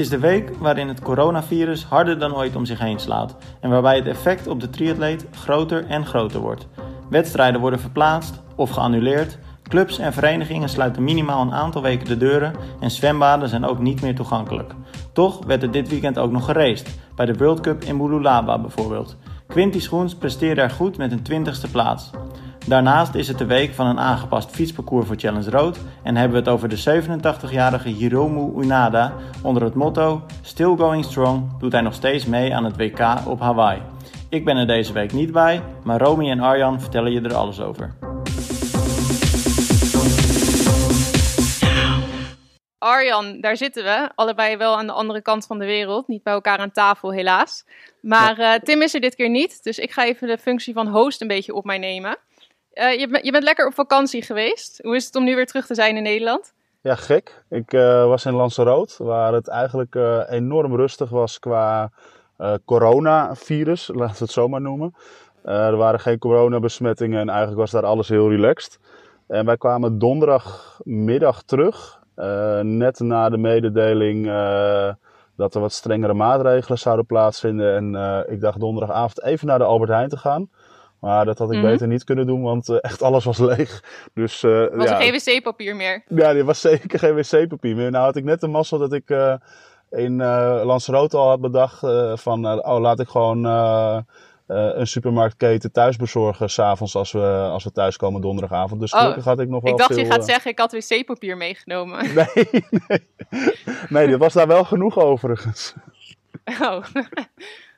[0.00, 3.70] Het is de week waarin het coronavirus harder dan ooit om zich heen slaat en
[3.70, 6.66] waarbij het effect op de triatleet groter en groter wordt.
[7.10, 12.54] Wedstrijden worden verplaatst of geannuleerd, clubs en verenigingen sluiten minimaal een aantal weken de deuren
[12.80, 14.74] en zwembaden zijn ook niet meer toegankelijk.
[15.12, 19.16] Toch werd er dit weekend ook nog geraced, bij de World Cup in Bululaba bijvoorbeeld.
[19.46, 22.10] Quinty Schoens presteerde er goed met een 20ste plaats.
[22.66, 26.50] Daarnaast is het de week van een aangepast fietsparcours voor Challenge Road en hebben we
[26.50, 29.12] het over de 87-jarige Hiromu Unada.
[29.42, 33.40] Onder het motto Still Going Strong doet hij nog steeds mee aan het WK op
[33.40, 33.82] Hawaii.
[34.28, 37.60] Ik ben er deze week niet bij, maar Romy en Arjan vertellen je er alles
[37.60, 37.94] over.
[42.78, 44.10] Arjan, daar zitten we.
[44.14, 46.08] Allebei wel aan de andere kant van de wereld.
[46.08, 47.64] Niet bij elkaar aan tafel, helaas.
[48.00, 49.62] Maar uh, Tim is er dit keer niet.
[49.62, 52.16] Dus ik ga even de functie van host een beetje op mij nemen.
[52.74, 54.80] Uh, je, je, bent lekker op vakantie geweest.
[54.82, 56.52] Hoe is het om nu weer terug te zijn in Nederland?
[56.80, 57.44] Ja, gek.
[57.48, 59.94] Ik uh, was in Lanzarote, waar het eigenlijk
[60.28, 61.90] enorm rustig was qua
[62.64, 64.94] coronavirus, laten we het zo maar noemen.
[65.42, 68.78] er waren geen coronabesmettingen en eigenlijk was daar alles heel relaxed.
[69.26, 72.00] En wij kwamen donderdagmiddag terug.
[72.62, 74.26] Net na de mededeling
[75.36, 77.94] dat er wat strengere maatregelen zouden plaatsvinden.
[77.94, 80.48] En ik dacht donderdagavond even naar de Albert Heijn te gaan.
[81.00, 81.70] Maar dat had ik mm -hmm.
[81.70, 83.82] beter niet kunnen doen, want echt alles was leeg.
[84.14, 86.02] Dus, was ja, er geen wc-papier meer?
[86.08, 87.90] Ja, er was zeker geen wc-papier meer.
[87.90, 89.10] Nou had ik net de mazzel dat ik
[89.90, 90.16] in
[90.64, 91.78] Lanzarote al had bedacht
[92.20, 92.64] van...
[92.64, 93.44] oh, laat ik gewoon
[94.50, 98.80] een supermarktketen thuis bezorgen s'avonds als we, als we thuis komen donderdagavond.
[98.80, 100.72] Dus gelukkig oh, had ik nog wel Ik dacht veel, je gaat zeggen, ik had
[100.72, 101.98] wc-papier meegenomen.
[102.14, 102.48] Nee,
[102.88, 103.06] nee.
[103.88, 105.74] nee, er was daar wel genoeg overigens.
[106.60, 106.84] Oh.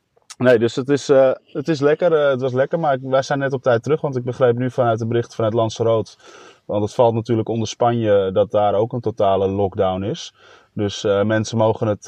[0.43, 2.13] Nee, dus het is, uh, het is lekker.
[2.13, 4.01] Uh, het was lekker, maar wij zijn net op tijd terug.
[4.01, 6.17] Want ik begreep nu vanuit de bericht vanuit Lanzarote...
[6.65, 10.35] Want het valt natuurlijk onder Spanje dat daar ook een totale lockdown is.
[10.73, 12.07] Dus uh, mensen mogen het...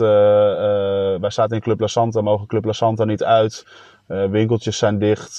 [1.21, 3.67] wij zaten in Club La Santa, mogen Club La Santa niet uit...
[4.07, 5.39] Winkeltjes zijn dicht.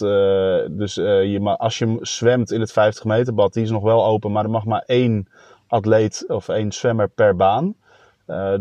[0.69, 4.05] Dus je, maar als je zwemt in het 50 meter bad, die is nog wel
[4.05, 5.27] open, maar er mag maar één
[5.67, 7.75] atleet of één zwemmer per baan.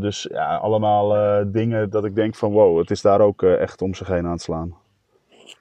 [0.01, 1.09] Dus ja, allemaal
[1.53, 4.31] dingen dat ik denk van wow, het is daar ook echt om zich heen aan
[4.31, 4.77] het slaan.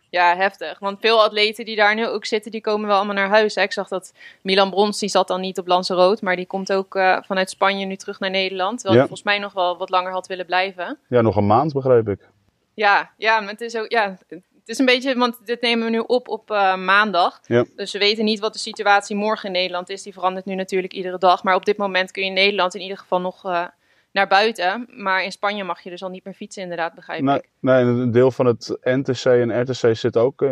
[0.10, 0.80] Ja, heftig.
[0.80, 3.56] Want veel atleten die daar nu ook zitten, die komen wel allemaal naar huis.
[3.56, 3.62] Hè?
[3.62, 6.92] Ik zag dat Milan Brons, die zat dan niet op Lanzarote, maar die komt ook
[7.26, 8.80] vanuit Spanje nu terug naar Nederland.
[8.80, 9.00] Terwijl ja.
[9.00, 10.98] hij volgens mij nog wel wat langer had willen blijven.
[11.08, 12.30] Ja, nog een maand begreep ik.
[12.74, 15.92] Ja, ja, maar het is ook, ja, het is een beetje, want dit nemen we
[15.92, 17.40] nu op op uh, maandag.
[17.46, 17.66] Ja.
[17.76, 20.04] Dus we weten niet wat de situatie morgen in Nederland is.
[20.04, 21.44] Die verandert nu natuurlijk iedere dag.
[21.44, 23.66] Maar op dit moment kun je in Nederland in ieder geval nog uh,
[24.14, 24.88] naar buiten.
[24.96, 27.50] Maar in Spanje mag je dus al niet meer fietsen, inderdaad, begrijp nee, ik.
[27.60, 30.50] Nee, een deel van het NTC en RTC zit ook, uh,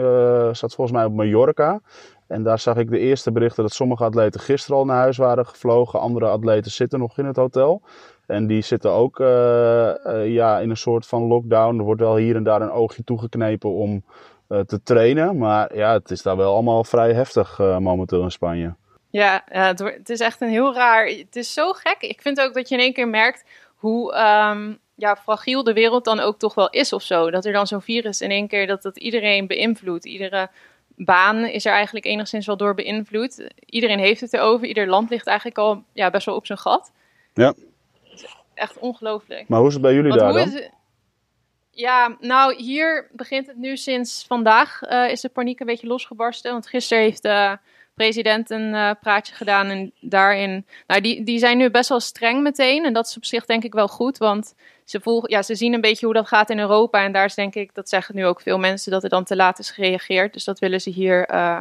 [0.51, 1.81] staat volgens mij op Mallorca.
[2.27, 5.45] En daar zag ik de eerste berichten dat sommige atleten gisteren al naar huis waren
[5.45, 5.99] gevlogen.
[5.99, 7.81] Andere atleten zitten nog in het hotel.
[8.27, 11.77] En die zitten ook uh, uh, ja, in een soort van lockdown.
[11.77, 14.03] Er wordt wel hier en daar een oogje toegeknepen om
[14.47, 15.37] te trainen.
[15.37, 18.75] Maar ja, het is daar wel allemaal vrij heftig momenteel in Spanje.
[19.11, 21.07] Ja, het, het, is echt een heel raar.
[21.07, 22.01] Het is zo gek.
[22.01, 23.43] Ik vind ook dat je in één keer merkt
[23.75, 27.31] hoe um, ja, fragiel de wereld dan ook toch wel is of zo.
[27.31, 30.05] Dat er dan zo'n virus in één keer dat dat iedereen beïnvloedt.
[30.05, 30.49] Iedere
[30.95, 33.47] baan is er eigenlijk enigszins wel door beïnvloed.
[33.65, 34.67] Iedereen heeft het erover.
[34.67, 36.91] Ieder land ligt eigenlijk al ja, best wel op zijn gat.
[37.33, 37.53] Ja
[38.61, 39.47] echt ongelooflijk.
[39.47, 40.49] Maar hoe is het bij jullie Want daar dan?
[40.49, 40.71] Het...
[41.71, 46.51] Ja, nou hier begint het nu sinds vandaag uh, is de paniek een beetje losgebarsten.
[46.51, 47.57] Want gisteren heeft de
[48.01, 50.65] president een uh, praatje gedaan en daarin...
[50.87, 53.63] Nou, die, die zijn nu best wel streng meteen en dat is op zich denk
[53.63, 54.17] ik wel goed.
[54.17, 54.53] Want
[54.85, 57.35] ze, volgen, ja, ze zien een beetje hoe dat gaat in Europa en daar is
[57.35, 60.33] denk ik, dat zeggen nu ook veel mensen, dat er dan te laat is gereageerd.
[60.33, 61.31] Dus dat willen ze hier...
[61.33, 61.59] Uh,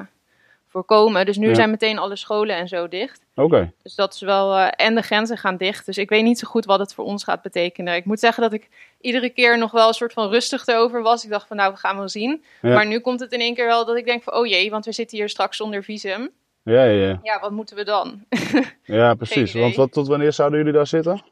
[0.70, 1.26] voorkomen.
[1.26, 1.54] Dus nu ja.
[1.54, 3.24] zijn meteen alle scholen en zo dicht.
[3.34, 3.42] Oké.
[3.42, 3.72] Okay.
[3.82, 4.58] Dus dat is wel.
[4.58, 5.86] Uh, en de grenzen gaan dicht.
[5.86, 7.94] Dus ik weet niet zo goed wat het voor ons gaat betekenen.
[7.94, 8.68] Ik moet zeggen dat ik
[9.00, 11.24] iedere keer nog wel een soort van rustig erover was.
[11.24, 12.44] Ik dacht van nou, we gaan wel zien.
[12.62, 12.74] Ja.
[12.74, 14.84] Maar nu komt het in één keer wel dat ik denk van oh jee, want
[14.84, 16.30] we zitten hier straks zonder visum.
[16.62, 17.20] Ja, ja, ja.
[17.22, 18.24] Ja, wat moeten we dan?
[18.84, 19.52] ja, precies.
[19.52, 21.22] Want wat, tot wanneer zouden jullie daar zitten?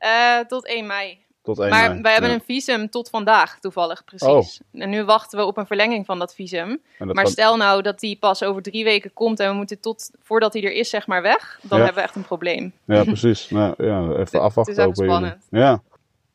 [0.00, 1.21] Uh, tot 1 mei.
[1.42, 2.02] Tot 1 maar mei.
[2.02, 2.36] wij hebben ja.
[2.36, 4.60] een visum tot vandaag toevallig, precies.
[4.72, 4.80] Oh.
[4.82, 6.80] En nu wachten we op een verlenging van dat visum.
[6.98, 10.10] Dat maar stel nou dat die pas over drie weken komt en we moeten tot
[10.22, 11.58] voordat hij er is, zeg maar, weg.
[11.62, 11.84] Dan ja.
[11.84, 12.72] hebben we echt een probleem.
[12.84, 13.50] Ja, precies.
[13.50, 14.74] nou, ja, even afwachten.
[14.74, 15.46] Het is echt spannend.
[15.50, 15.82] Ja.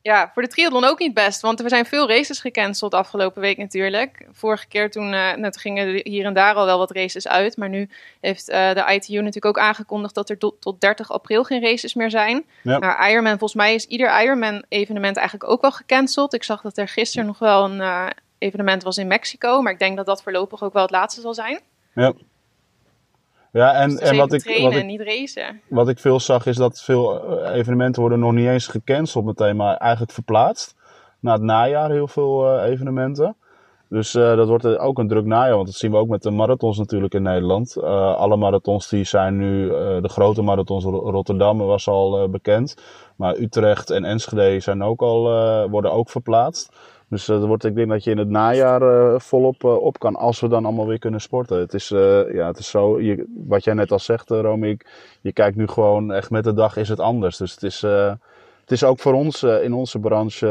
[0.02, 3.56] Ja, voor de triathlon ook niet best, want er zijn veel races gecanceld afgelopen week
[3.56, 4.26] natuurlijk.
[4.32, 7.56] Vorige keer toen, uh, nou, toen gingen hier en daar al wel wat races uit,
[7.56, 7.88] maar nu
[8.20, 11.94] heeft uh, de ITU natuurlijk ook aangekondigd dat er tot, tot 30 april geen races
[11.94, 12.44] meer zijn.
[12.62, 12.78] Ja.
[12.78, 16.34] Maar Ironman, volgens mij is ieder Ironman evenement eigenlijk ook wel gecanceld.
[16.34, 18.06] Ik zag dat er gisteren nog wel een uh,
[18.38, 21.34] evenement was in Mexico, maar ik denk dat dat voorlopig ook wel het laatste zal
[21.34, 21.60] zijn.
[21.94, 22.12] Ja.
[23.52, 25.60] Ja, en, Dus en wat ik, trainen, wat, ik, niet racen.
[25.68, 29.56] wat ik veel zag is dat veel eh, evenementen worden nog niet eens gecanceld meteen,
[29.56, 30.76] maar eigenlijk verplaatst.
[31.20, 33.36] Na het najaar heel veel eh, evenementen.
[33.88, 36.30] Dus eh, dat wordt ook een druk najaar, want dat zien we ook met de
[36.30, 37.82] marathons natuurlijk in Nederland.
[37.82, 39.68] Alle marathons die zijn nu,
[40.00, 42.74] de grote marathons, Ro- Rotterdam was al bekend.
[43.16, 45.22] Maar Utrecht en Enschede zijn ook al,
[45.68, 46.72] worden ook verplaatst.
[47.08, 50.16] Dus eh, wordt, ik denk dat je in het najaar eh, volop eh, op kan,
[50.16, 51.58] als we dan allemaal weer kunnen sporten.
[51.58, 51.88] Het is,
[52.32, 53.00] ja, het is zo,
[53.46, 54.86] wat jij net al zegt, Romik,
[55.20, 57.36] je kijkt nu gewoon echt met de dag is het anders.
[57.36, 57.80] Dus het is,
[58.60, 60.46] het is ook voor ons in onze branche,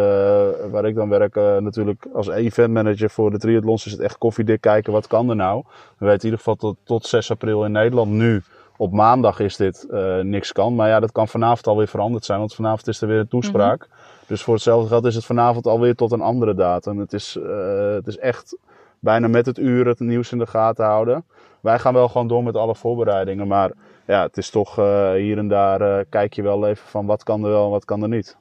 [0.71, 4.94] waar ik dan werk, natuurlijk als eventmanager voor de triathlons, is het echt koffiedik kijken,
[4.94, 5.63] wat kan er nou?
[5.98, 8.42] We weten in ieder geval tot, tot 6 april in Nederland nu.
[8.77, 9.88] Op maandag is dit
[10.21, 10.75] niks kan.
[10.75, 13.88] Maar ja, dat kan vanavond alweer veranderd zijn, want vanavond is er weer een toespraak.
[14.27, 17.00] Dus voor hetzelfde geld is het vanavond alweer tot een andere datum.
[17.00, 18.57] Het is, eh, het is echt
[19.00, 21.25] bijna met het uur het nieuws in de gaten houden.
[21.62, 23.47] Wij gaan wel gewoon door met alle voorbereidingen.
[23.47, 23.71] Maar
[24.07, 27.24] ja, het is toch eh, hier en daar eh, kijk je wel even van wat
[27.24, 28.38] kan er wel en wat kan er niet.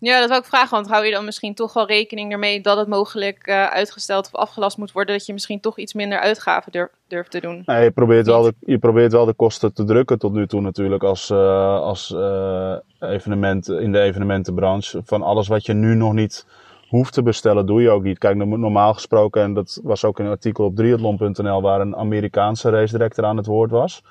[0.00, 2.76] Ja, dat wil ik vragen, want hou je dan misschien toch wel rekening ermee dat
[2.76, 6.72] het mogelijk eh, uitgesteld of afgelast moet worden, dat je misschien toch iets minder uitgaven
[6.72, 7.62] durf, durft te doen?
[7.66, 10.60] Nee, je, probeert wel de, je probeert wel de kosten te drukken tot nu toe
[10.60, 15.00] natuurlijk als, eh, als eh, evenement in de evenementenbranche.
[15.04, 16.46] Van alles wat je nu nog niet
[16.88, 18.18] hoeft te bestellen, doe je ook niet.
[18.18, 22.70] Kijk, no- normaal gesproken, en dat was ook een artikel op triathlon.nl waar een Amerikaanse
[22.70, 24.02] race director aan het woord was.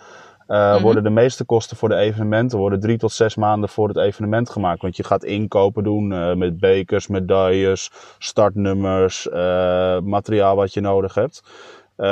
[0.48, 0.82] Mhm.
[0.82, 4.50] Worden de meeste kosten voor de evenementen worden drie tot zes maanden voor het evenement
[4.50, 4.82] gemaakt.
[4.82, 11.14] Want je gaat inkopen doen eh, met bekers, medailles, startnummers, eh, materiaal wat je nodig
[11.14, 11.44] hebt.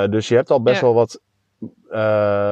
[0.10, 0.86] Dus je hebt al best Ja.
[0.86, 1.20] wel wat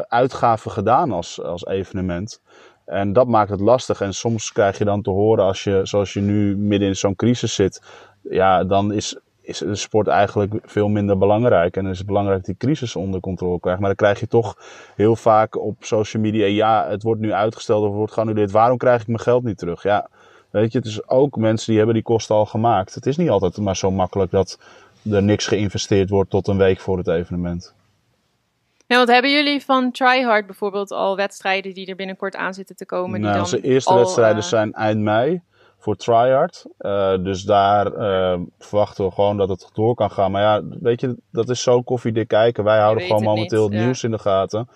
[0.07, 2.41] uitgaven gedaan als, als evenement.
[2.85, 4.01] En dat maakt het lastig.
[4.01, 7.15] En soms krijg je dan te horen, als je, zoals je nu midden in zo'n
[7.15, 7.81] crisis zit,
[8.21, 11.77] ja, dan is, is de sport eigenlijk veel minder belangrijk.
[11.77, 13.79] En is het belangrijk dat die crisis onder controle krijgt.
[13.79, 14.57] Maar dan krijg je toch
[14.95, 18.51] heel vaak op social media, ja, het wordt nu uitgesteld of het wordt geannuleerd.
[18.51, 19.83] Waarom krijg ik mijn geld niet terug?
[19.83, 20.09] Ja,
[20.49, 22.95] weet je, het is ook mensen die hebben die kosten al gemaakt.
[22.95, 24.59] Het is niet altijd maar zo makkelijk dat
[25.11, 27.73] er niks geïnvesteerd wordt tot een week voor het evenement.
[28.87, 32.85] Ja, want hebben jullie van Tryhard bijvoorbeeld al wedstrijden die er binnenkort aan zitten te
[32.85, 33.13] komen?
[33.13, 35.41] die Nou, dan onze eerste al, wedstrijden eh, zijn eind mei
[35.83, 36.65] voor tryhard.
[36.77, 40.31] Eh, dus daar eh, verwachten we gewoon dat het door kan gaan.
[40.31, 42.63] Maar ja, weet je, dat is zo koffiedik kijken.
[42.63, 43.85] Wij houden gewoon het momenteel niet, het ja.
[43.85, 44.69] nieuws in de gaten.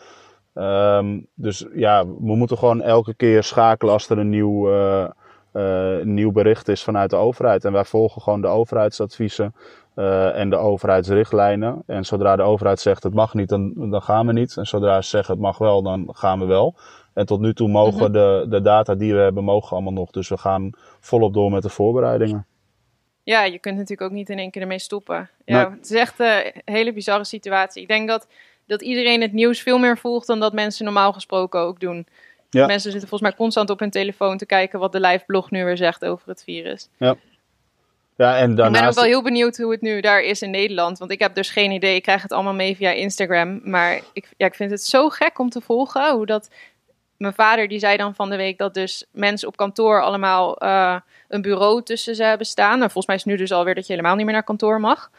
[0.54, 6.32] Ehm, dus ja, we moeten gewoon elke keer schakelen als er een nieuw, eh, nieuw
[6.32, 7.66] bericht is vanuit de overheid.
[7.66, 9.56] En wij volgen gewoon de overheidsadviezen
[10.34, 11.84] en de overheidsrichtlijnen.
[11.86, 14.58] En zodra de overheid zegt het mag niet, dan, dan gaan we niet.
[14.58, 16.76] En zodra ze zeggen het mag wel, dan gaan we wel.
[17.18, 18.12] En tot nu toe mogen Mhm.
[18.12, 20.12] de, de data die we hebben, mogen allemaal nog.
[20.12, 20.70] Dus we gaan
[21.00, 22.46] volop door met de voorbereidingen.
[23.24, 25.30] Ja, je kunt natuurlijk ook niet in één keer ermee stoppen.
[25.46, 25.78] Ja, Nee.
[25.78, 27.82] Het is echt eh, een hele bizarre situatie.
[27.82, 28.28] Ik denk dat,
[28.66, 32.08] dat iedereen het nieuws veel meer volgt dan dat mensen normaal gesproken ook doen.
[32.50, 32.66] Ja.
[32.66, 35.64] Mensen zitten volgens mij constant op hun telefoon te kijken wat de live blog nu
[35.66, 36.90] weer zegt over het virus.
[36.98, 38.96] Ja, en Ik ben ook daarnaast...
[38.96, 40.98] wel heel benieuwd hoe het nu daar is in Nederland.
[40.98, 41.96] Want ik heb dus geen idee.
[41.96, 43.62] Ik krijg het allemaal mee via Instagram.
[43.64, 46.16] Maar ik, ja, ik vind het zo gek om te volgen.
[46.16, 46.50] Hoe dat.
[47.18, 50.96] Mijn vader die zei dan van de week dat dus mensen op kantoor allemaal eh,
[51.28, 52.78] een bureau tussen ze hebben staan.
[52.78, 54.80] Nou, volgens mij is het nu dus alweer dat je helemaal niet meer naar kantoor
[54.80, 55.10] mag.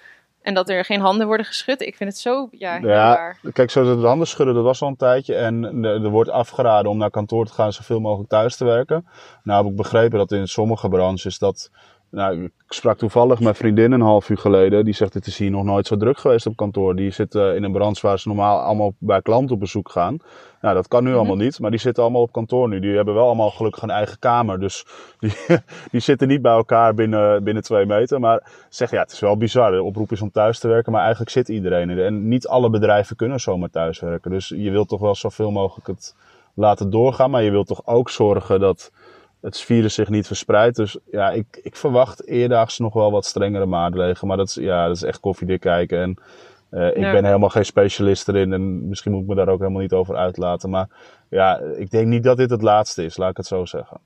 [0.43, 1.81] En dat er geen handen worden geschud.
[1.81, 3.41] Ik vind het zo ja, heel Ja, raar.
[3.53, 5.35] Kijk, zo de handen schudden, dat was al een tijdje.
[5.35, 9.07] En er er wordt afgeraden om naar kantoor te gaan, zoveel mogelijk thuis te werken.
[9.43, 11.71] Nou heb ik begrepen dat in sommige branches dat...
[12.11, 14.85] Nou, ik sprak toevallig mijn vriendin een half uur geleden.
[14.85, 16.97] Die zegt, het is hier nog nooit zo druk geweest op kantoor.
[16.97, 20.17] Die zit eh, in een branche waar ze normaal allemaal bij klanten op bezoek gaan.
[20.61, 21.61] Nou, dat kan nu allemaal niet.
[21.61, 22.81] Maar die zitten allemaal op kantoor nu.
[22.81, 24.61] Die hebben wel allemaal gelukkig een eigen kamer.
[24.61, 24.87] Dus
[25.21, 25.33] die,
[25.91, 28.21] die zitten niet bij elkaar binnen, binnen twee meter.
[28.21, 29.71] Maar zeg, ja, het is wel bizar.
[29.71, 30.93] De oproep is om thuis te werken.
[30.93, 32.05] Maar eigenlijk zit iedereen er.
[32.05, 34.31] En niet alle bedrijven kunnen zomaar thuiswerken.
[34.31, 36.15] Dus je wilt toch wel zoveel mogelijk het
[36.55, 37.31] laten doorgaan.
[37.31, 38.91] Maar je wilt toch ook zorgen dat
[39.41, 40.77] het virus zich niet verspreidt.
[40.77, 44.29] Dus ja, ik, ik verwacht eerdaags nog wel wat strengere maatregelen.
[44.29, 46.01] Maar dat is, ja, dat is echt koffiedik kijken.
[46.01, 46.15] En
[46.71, 47.13] eh, ik Ja.
[47.13, 48.53] ben helemaal geen specialist erin.
[48.53, 50.71] En misschien moet ik me daar ook helemaal niet over uitlaten.
[50.71, 50.89] Maar
[51.31, 54.01] ja, ik denk niet dat dit het laatste is, laat ik het zo zeggen.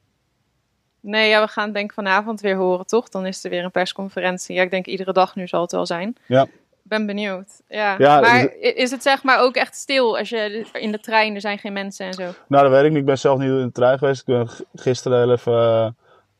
[1.00, 3.08] Nee, ja, we gaan het denk ik vanavond weer horen, toch?
[3.08, 4.54] Dan is er weer een persconferentie.
[4.56, 6.16] Ja, ik denk iedere dag nu zal het wel zijn.
[6.26, 6.46] Ja.
[6.84, 7.62] Ik ben benieuwd.
[7.68, 7.94] Ja.
[7.98, 11.40] Ja, maar is het zeg maar ook echt stil als je in de trein, er
[11.40, 12.22] zijn geen mensen en zo?
[12.48, 12.98] Nou, dat weet ik niet.
[12.98, 14.20] Ik ben zelf niet in de trein geweest.
[14.20, 15.52] Ik ben gisteren heel even.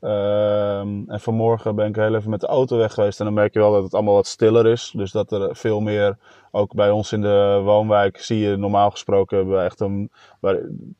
[0.00, 3.18] eh, ehm, en vanmorgen ben ik heel even met de auto weg geweest.
[3.18, 4.92] En dan merk je wel dat het allemaal wat stiller is.
[4.96, 6.16] Dus dat er veel meer.
[6.50, 9.36] Ook bij ons in de woonwijk zie je normaal gesproken.
[9.36, 10.10] hebben we echt een.
[10.40, 10.58] Waar,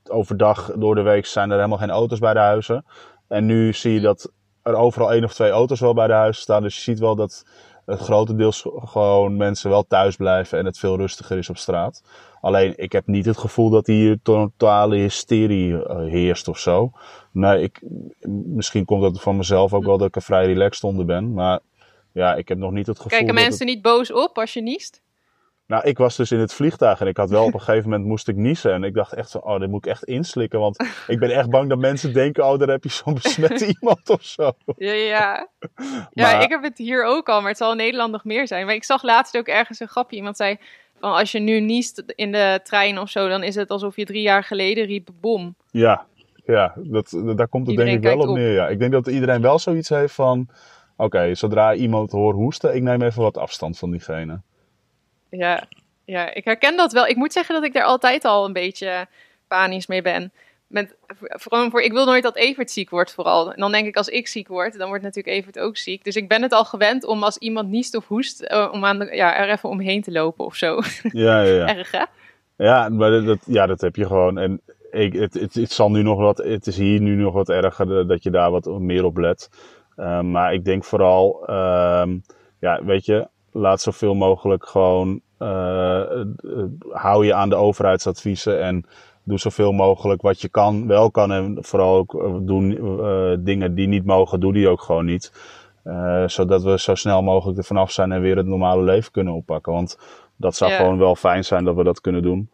[0.09, 2.85] overdag door de week zijn er helemaal geen auto's bij de huizen.
[3.29, 4.33] En nu zie je dat
[4.63, 6.63] er overal één of twee auto's wel bij de huizen staan.
[6.63, 7.45] Dus je ziet wel dat
[7.87, 12.03] het grotendeels gewoon mensen wel thuis blijven en het veel rustiger is op straat.
[12.41, 16.91] Alleen ik heb niet het gevoel dat hier totale hysterie eh, heerst of zo.
[17.33, 17.83] Nee, ik,
[18.47, 21.33] misschien komt dat van mezelf ook wel dat ik er vrij relaxed onder ben.
[21.33, 21.61] Maar
[22.13, 23.19] ja, ik heb nog niet het gevoel.
[23.19, 25.02] Kijken mensen niet boos op als je niest?
[25.73, 28.09] Nou, ik was dus in het vliegtuig en ik had wel op een gegeven moment
[28.09, 28.73] moest ik niezen.
[28.73, 30.61] En ik dacht echt van, oh, dit moet ik echt inslikken.
[30.61, 34.11] Want ik ben echt bang dat mensen denken, oh, daar heb je zo'n besmette iemand
[34.11, 34.53] of zo.
[34.77, 35.49] Ja, ja.
[36.13, 38.67] ja, ik heb het hier ook al, maar het zal in Nederland nog meer zijn.
[38.67, 40.17] Maar ik zag laatst ook ergens een grapje.
[40.17, 40.57] Iemand zei,
[41.01, 44.05] van als je nu niest in de trein of zo, dan is het alsof je
[44.05, 45.55] drie jaar geleden riep bom.
[45.71, 46.07] Ja,
[46.45, 48.53] ja dat, daar komt het denk ik wel op, op neer.
[48.53, 48.69] Ja.
[48.69, 50.49] Ik denk dat iedereen wel zoiets heeft van,
[50.97, 54.41] oké, zodra iemand hoort hoesten, ik neem even wat afstand van diegene.
[55.39, 55.63] Ja,
[56.05, 57.07] ja, ik herken dat wel.
[57.07, 59.07] Ik moet zeggen dat ik daar altijd al een beetje
[59.49, 60.33] panisch mee ben.
[60.67, 63.53] Met, vooral voor, ik wil nooit dat Evert ziek wordt vooral.
[63.53, 66.05] En dan denk ik als ik ziek word, dan wordt natuurlijk Evert ook ziek.
[66.05, 68.99] Dus ik ben het al gewend om als iemand niest of hoest, uh, om aan
[68.99, 70.81] de, ja, er even omheen te lopen of zo.
[71.03, 71.67] Ja, ja, ja.
[71.77, 72.05] Erg hè?
[72.57, 74.39] Ja, maar dat, ja, dat heb je gewoon.
[74.39, 74.61] En
[74.91, 78.07] ik, het, het, het, zal nu nog wat, het is hier nu nog wat erger
[78.07, 79.51] dat je daar wat meer op let.
[79.97, 82.09] Uh, maar ik denk vooral, uh,
[82.61, 86.03] ja, weet je, laat zoveel mogelijk gewoon uh,
[86.91, 88.87] hou je aan de overheidsadviezen en
[89.23, 91.33] doe zoveel mogelijk wat je kan, wel kan.
[91.33, 92.69] En vooral ook uh, doen
[93.45, 95.33] dingen die niet mogen, doe die ook gewoon niet.
[96.27, 99.73] zodat we zo snel mogelijk er vanaf zijn en weer het normale leven kunnen oppakken.
[99.73, 99.99] Want
[100.37, 102.51] dat zou gewoon wel fijn zijn dat we dat kunnen doen.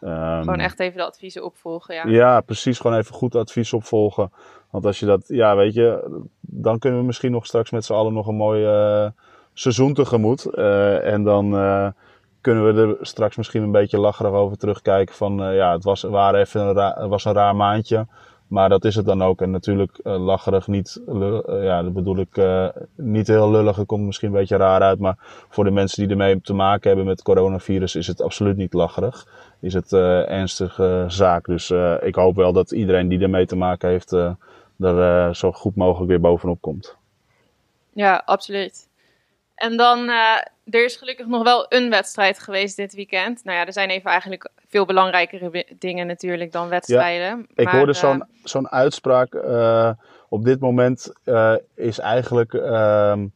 [0.00, 2.06] Um, gewoon echt even de adviezen opvolgen, ja.
[2.06, 2.78] Ja, precies.
[2.78, 4.32] Gewoon even goed advies opvolgen.
[4.70, 7.92] Want als je dat, ja, weet je, dan kunnen we misschien nog straks met z'n
[7.92, 8.64] allen nog een mooi
[9.60, 10.54] seizoen tegemoet.
[11.02, 11.54] en dan
[12.40, 15.14] kunnen we er straks misschien een beetje lacherig over terugkijken.
[15.14, 18.06] Van uh, ja, het was, waren even een raar, was een raar maandje.
[18.46, 19.40] Maar dat is het dan ook.
[19.40, 21.02] En natuurlijk lacherig niet,
[21.46, 22.42] ja, dat bedoel ik
[22.94, 23.76] niet heel lullig.
[23.76, 24.98] Het komt misschien een beetje raar uit.
[24.98, 25.16] Maar
[25.48, 29.26] voor de mensen die ermee te maken hebben met coronavirus is het absoluut niet lacherig.
[29.60, 31.44] Is het ernstige zaak.
[31.44, 34.12] Dus ik hoop wel dat iedereen die ermee te maken heeft,
[34.78, 36.96] er zo goed mogelijk weer bovenop komt.
[37.92, 38.87] Ja, absoluut.
[39.58, 43.44] En dan, uh, er is gelukkig nog wel een wedstrijd geweest dit weekend.
[43.44, 47.46] Nou ja, er zijn even eigenlijk veel belangrijkere dingen natuurlijk dan wedstrijden.
[47.54, 49.34] Ja, ik hoorde zo'n uh, zo'n uitspraak.
[49.34, 49.90] Uh,
[50.28, 51.12] op dit moment
[51.74, 53.26] is eigenlijk ehm,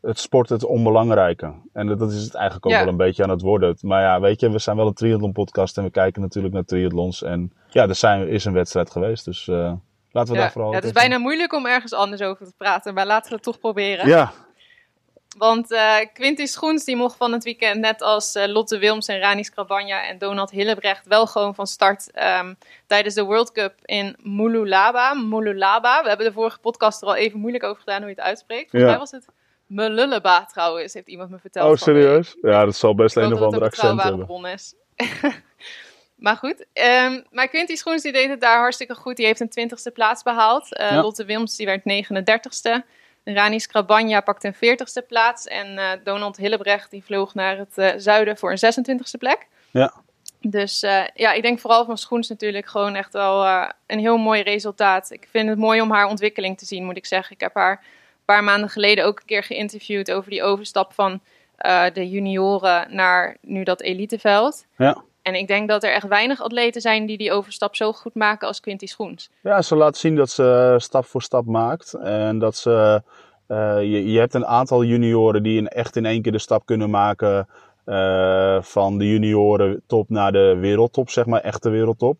[0.00, 1.52] het sport het onbelangrijke.
[1.72, 2.78] En dat is het eigenlijk ook ja.
[2.78, 3.76] wel een beetje aan het worden.
[3.80, 6.64] Maar ja, weet je, we zijn wel een triathlon podcast en we kijken natuurlijk naar
[6.64, 7.22] triathlons.
[7.22, 9.50] En ja, er zijn, is een wedstrijd geweest, dus...
[10.10, 10.70] Laten we ja, daar vooral.
[10.70, 13.44] Ja, het is bijna moeilijk om ergens anders over te praten, maar laten we het
[13.44, 14.08] toch proberen.
[14.08, 14.32] Ja,
[15.38, 19.18] want uh, Quinty Schoens die mocht van het weekend net als uh, Lotte Wilms en
[19.18, 22.10] Rani Skrabanja en Donald Hillebrecht wel gewoon van start
[22.40, 25.14] um, tijdens de World Cup in Mululaba.
[25.14, 26.02] Mululaba.
[26.02, 28.70] We hebben de vorige podcast er al even moeilijk over gedaan hoe je het uitspreekt.
[28.70, 28.88] Volgens ja.
[28.88, 29.26] mij was het
[29.66, 31.70] Mululaba trouwens, heeft iemand me verteld.
[31.70, 32.36] Oh, serieus?
[32.42, 34.26] Ja, dat zal best een of ander accent hebben.
[34.26, 34.74] bron is.
[36.16, 39.16] maar goed, um, maar Quinty Schoens die deed het daar hartstikke goed.
[39.16, 40.68] Die heeft een twintigste plaats behaald.
[40.80, 41.02] Uh, ja.
[41.02, 43.02] Lotte Wilms die werd 39ste.
[43.24, 45.46] Rani Skrabanja pakte een 40ste plaats.
[45.46, 49.46] En uh, Donald Hillebrecht die vloog naar het uh, zuiden voor een 26ste plek.
[49.70, 49.92] Ja.
[50.40, 53.46] Dus uh, ja, ik denk vooral van Schoens natuurlijk gewoon echt wel
[53.86, 55.10] een heel mooi resultaat.
[55.10, 57.34] Ik vind het mooi om haar ontwikkeling te zien, moet ik zeggen.
[57.34, 61.20] Ik heb haar een paar maanden geleden ook een keer geïnterviewd over die overstap van
[61.92, 64.66] de junioren naar nu dat eliteveld.
[64.76, 65.02] Ja.
[65.24, 68.48] En ik denk dat er echt weinig atleten zijn die die overstap zo goed maken
[68.48, 69.30] als Quinty Schoens.
[69.42, 71.94] Ja, ze laat zien dat ze stap voor stap maakt.
[71.94, 73.02] En dat ze.
[73.48, 76.66] Uh, je, je, hebt een aantal junioren die in, echt in één keer de stap
[76.66, 77.48] kunnen maken.
[77.86, 82.18] Uh, van de junioren top naar de wereldtop, zeg maar, echte wereldtop.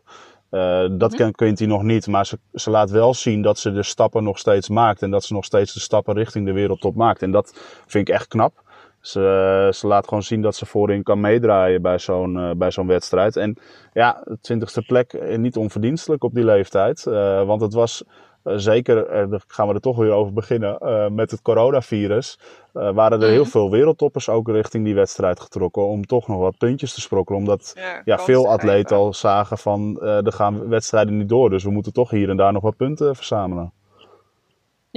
[0.50, 1.16] Uh, dat mm-hmm.
[1.16, 4.38] kan Quinty nog niet, maar ze, ze laat wel zien dat ze de stappen nog
[4.38, 5.02] steeds maakt.
[5.02, 7.22] En dat ze nog steeds de stappen richting de wereldtop maakt.
[7.22, 7.54] En dat
[7.86, 8.62] vind ik echt knap.
[9.04, 12.86] Ze, ze laat gewoon zien dat ze voorin kan meedraaien bij zo'n uh, bij zo'n
[12.86, 13.36] wedstrijd.
[13.36, 13.56] En
[13.92, 17.04] ja, de twintigste plek eh, niet onverdienstelijk op die leeftijd.
[17.08, 18.04] Uh, want het was
[18.44, 20.78] uh, zeker, daar gaan we er toch weer over beginnen,
[21.14, 22.38] met het coronavirus.
[22.72, 23.50] waren er heel mm.
[23.50, 25.86] veel wereldtoppers ook richting die wedstrijd getrokken.
[25.86, 27.40] Om toch nog wat puntjes te sprokkelen.
[27.40, 31.50] Omdat ja, ja veel atleten al zagen van er gaan wedstrijden niet door.
[31.50, 33.72] Dus we moeten toch hier en daar nog wat punten verzamelen.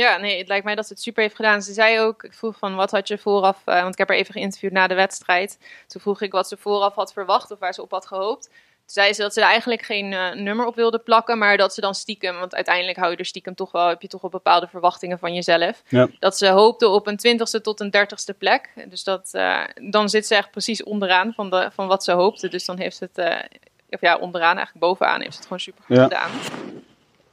[0.04, 1.62] Ja, nee, het lijkt mij dat ze het super heeft gedaan.
[1.62, 4.18] Ze zei ook, ik vroeg van wat had je vooraf, uh, want ik heb haar
[4.18, 5.60] even geïnterviewd na de wedstrijd.
[5.88, 8.44] Toen vroeg ik wat ze vooraf had verwacht of waar ze op had gehoopt.
[8.44, 11.74] Toen zei ze dat ze er eigenlijk geen uh, nummer op wilde plakken, maar dat
[11.74, 14.30] ze dan stiekem, want uiteindelijk hou je er stiekem toch wel, heb je toch wel
[14.30, 15.84] bepaalde verwachtingen van jezelf.
[15.88, 16.08] Ja.
[16.20, 18.70] Dat ze hoopte op een twintigste tot een dertigste plek.
[18.90, 22.48] Dus dat, uh, dan zit ze echt precies onderaan van, de, van wat ze hoopte.
[22.48, 23.48] Dus dan heeft ze het,
[23.90, 26.04] of ja, onderaan eigenlijk bovenaan heeft ze het gewoon super goed ja.
[26.04, 26.32] gedaan.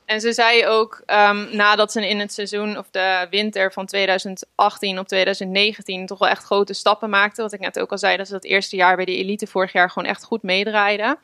[0.05, 4.99] En ze zei ook, ehm, nadat ze in het seizoen of de winter van 2018
[4.99, 7.43] op 2019 toch wel echt grote stappen maakte.
[7.43, 9.73] Wat ik net ook al zei, dat ze dat eerste jaar bij de elite vorig
[9.73, 11.19] jaar gewoon echt goed meedraaiden.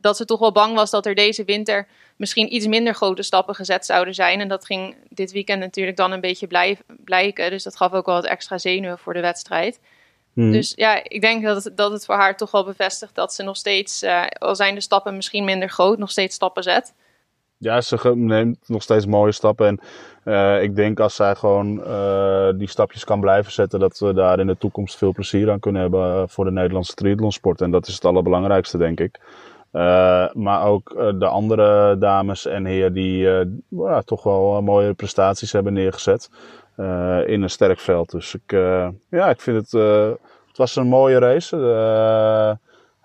[0.00, 3.54] Dat ze toch wel bang was dat er deze winter misschien iets minder grote stappen
[3.54, 4.40] gezet zouden zijn.
[4.40, 7.50] En dat ging dit weekend natuurlijk dan een beetje blij, blijken.
[7.50, 9.80] Dus dat gaf ook wel wat extra zenuwen voor de wedstrijd.
[10.32, 10.52] Hmm.
[10.52, 13.42] Dus ja, ik denk dat het, dat het voor haar toch wel bevestigt dat ze
[13.42, 16.92] nog steeds, eh, al zijn de stappen misschien minder groot, nog steeds stappen zet.
[17.58, 19.66] Ja, ze neemt nog steeds mooie stappen.
[19.66, 19.80] En
[20.24, 24.38] eh, ik denk als zij gewoon eh, die stapjes kan blijven zetten, dat we daar
[24.38, 27.60] in de toekomst veel plezier aan kunnen hebben eh, voor de Nederlandse triathlonsport.
[27.60, 29.20] En dat is het allerbelangrijkste, denk ik.
[30.32, 33.28] Maar ook de andere dames en heren die
[33.68, 36.30] ja, toch wel mooie prestaties hebben neergezet
[37.26, 38.10] in een sterk veld.
[38.10, 38.52] Dus ik,
[39.10, 39.70] ja, ik vind het,
[40.48, 41.56] het was een mooie race.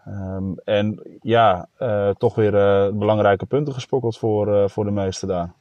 [0.06, 4.92] Eh, Ehm, en ja, eh, toch weer eh, belangrijke punten gesprokkeld voor, eh, voor de
[4.92, 5.54] meesten daar.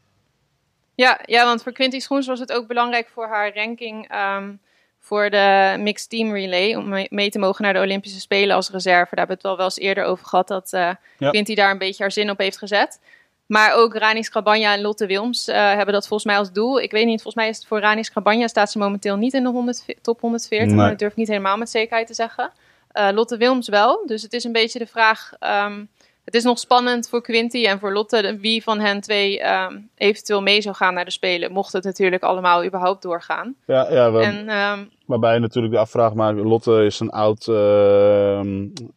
[0.95, 4.53] Ja, ja, want voor Quinty Schoens was het ook belangrijk voor haar ranking ehm,
[4.99, 6.75] voor de mixed team relay.
[6.75, 9.15] Om mee- te mogen naar de Olympische Spelen als reserve.
[9.15, 10.99] Daar hebben we het wel wel eens eerder over gehad dat Ja.
[11.31, 13.01] Quinty daar een beetje haar zin op heeft gezet.
[13.47, 16.81] Maar ook Rani Scrabanja en Lotte Wilms hebben dat volgens mij als doel.
[16.81, 19.43] Ik weet niet, volgens mij is het voor Rani Scrabanja staat ze momenteel niet in
[19.43, 20.69] de 100, top 140.
[20.69, 20.77] Nee.
[20.77, 22.51] Maar dat durf ik niet helemaal met zekerheid te zeggen.
[22.91, 24.03] Eh, Lotte Wilms wel.
[24.07, 25.33] Dus het is een beetje de vraag.
[25.39, 25.85] ehm,
[26.25, 30.43] het is nog spannend voor Quinty en voor Lotte wie van hen twee ehm, eventueel
[30.43, 31.53] mee zou gaan naar de Spelen.
[31.53, 33.55] Mocht het natuurlijk allemaal überhaupt doorgaan.
[33.67, 36.39] Ja, ja we, En ehm, waarbij je natuurlijk de afvraag maakt.
[36.39, 37.49] Lotte is een oud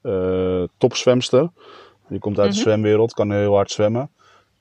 [0.01, 1.49] eh, topzwemster.
[2.09, 2.63] Die komt uit de Mhm.
[2.63, 4.09] zwemwereld, kan heel hard zwemmen.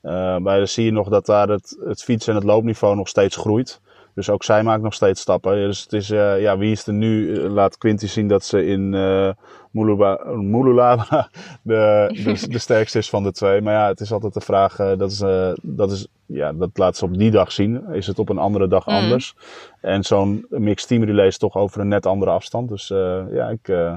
[0.01, 3.07] Eh, maar dan zie je nog dat daar het, het fietsen en het loopniveau nog
[3.07, 3.81] steeds groeit.
[4.15, 5.55] Dus ook zij maakt nog steeds stappen.
[5.55, 7.35] Dus het is, eh, ja, wie is er nu?
[7.35, 9.29] Eh, Laat Quinty zien dat ze in eh
[9.71, 11.29] Moelula- Moelulaba
[11.63, 13.61] de, de, de sterkste is van de twee.
[13.61, 16.69] Maar ja, het is altijd de vraag, eh, dat, is, eh, dat, is, ja, dat
[16.73, 17.85] laat ze op die dag zien.
[17.91, 18.95] Is het op een andere dag Mhm.
[18.95, 19.35] anders?
[19.81, 22.69] En zo'n mixed team relay is toch over een net andere afstand.
[22.69, 23.93] Dus eh, ja, ik, eh,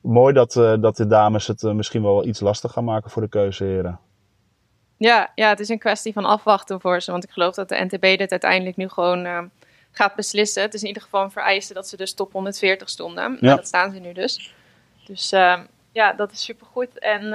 [0.00, 3.22] mooi dat, eh, dat de dames het eh, misschien wel iets lastig gaan maken voor
[3.22, 3.98] de keuzeheren.
[5.02, 7.10] Ja, ja, het is een kwestie van afwachten voor ze.
[7.10, 9.46] Want ik geloof dat de NTB dit uiteindelijk nu gewoon ehm,
[9.90, 10.62] gaat beslissen.
[10.62, 13.38] Het is in ieder geval een vereiste dat ze dus top 140 stonden.
[13.40, 13.50] Ja.
[13.50, 14.54] En dat staan ze nu dus.
[15.06, 15.62] Dus ehm,
[15.92, 16.98] ja, dat is supergoed.
[16.98, 17.32] En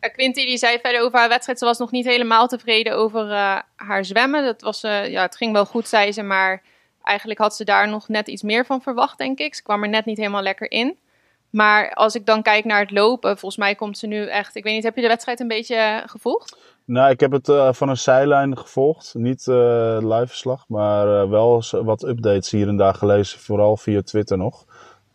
[0.00, 1.58] ja, Quinty die zei verder over haar wedstrijd.
[1.58, 4.44] Ze was nog niet helemaal tevreden over eh, haar zwemmen.
[4.44, 6.22] Dat was, eh, ja, het ging wel goed, zei ze.
[6.22, 6.62] Maar
[7.02, 9.54] eigenlijk had ze daar nog net iets meer van verwacht, denk ik.
[9.54, 10.98] Ze kwam er net niet helemaal lekker in.
[11.50, 14.56] Maar als ik dan kijk naar het lopen, volgens mij komt ze nu echt.
[14.56, 16.56] Ik weet niet, heb je de wedstrijd een beetje gevolgd?
[16.84, 19.14] Nou, ik heb het eh, van een zijlijn gevolgd.
[19.14, 23.38] Niet eh live verslag, maar eh, wel wat updates hier en daar gelezen.
[23.40, 24.64] Vooral via Twitter nog.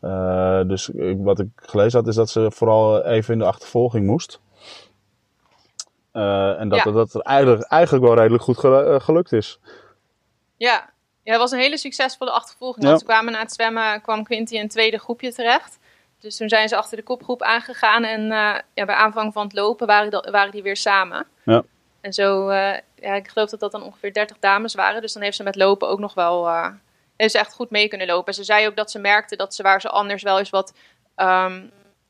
[0.01, 4.05] Eh, dus ik- wat ik gelezen had, is dat ze vooral even in de achtervolging
[4.05, 4.39] moest.
[6.11, 6.91] Eh, en dat Ja.
[6.91, 9.59] dat er eigenlijk, eigenlijk wel redelijk goed gelu- eh, gelukt is.
[10.57, 10.89] Ja.
[11.23, 12.83] ja, het was een hele succesvolle achtervolging.
[12.83, 12.87] Ja.
[12.89, 15.79] Want ze kwamen na het zwemmen, kwam Quinty in een tweede groepje terecht.
[16.23, 18.03] Dus toen zijn ze achter de kopgroep aangegaan.
[18.03, 21.25] En eh, ja, bij aanvang van het lopen waren, dat- waren die weer samen.
[21.45, 21.63] Ja.
[22.01, 25.01] En zo, eh, ja, ik geloof dat dat dan ongeveer 30 dames waren.
[25.01, 26.49] Dus dan heeft ze met lopen ook nog wel,
[27.17, 28.33] heeft ze echt goed mee kunnen lopen.
[28.33, 30.73] Ze zei ook dat ze merkte dat ze waar ze anders wel eens wat
[31.15, 31.61] ehm,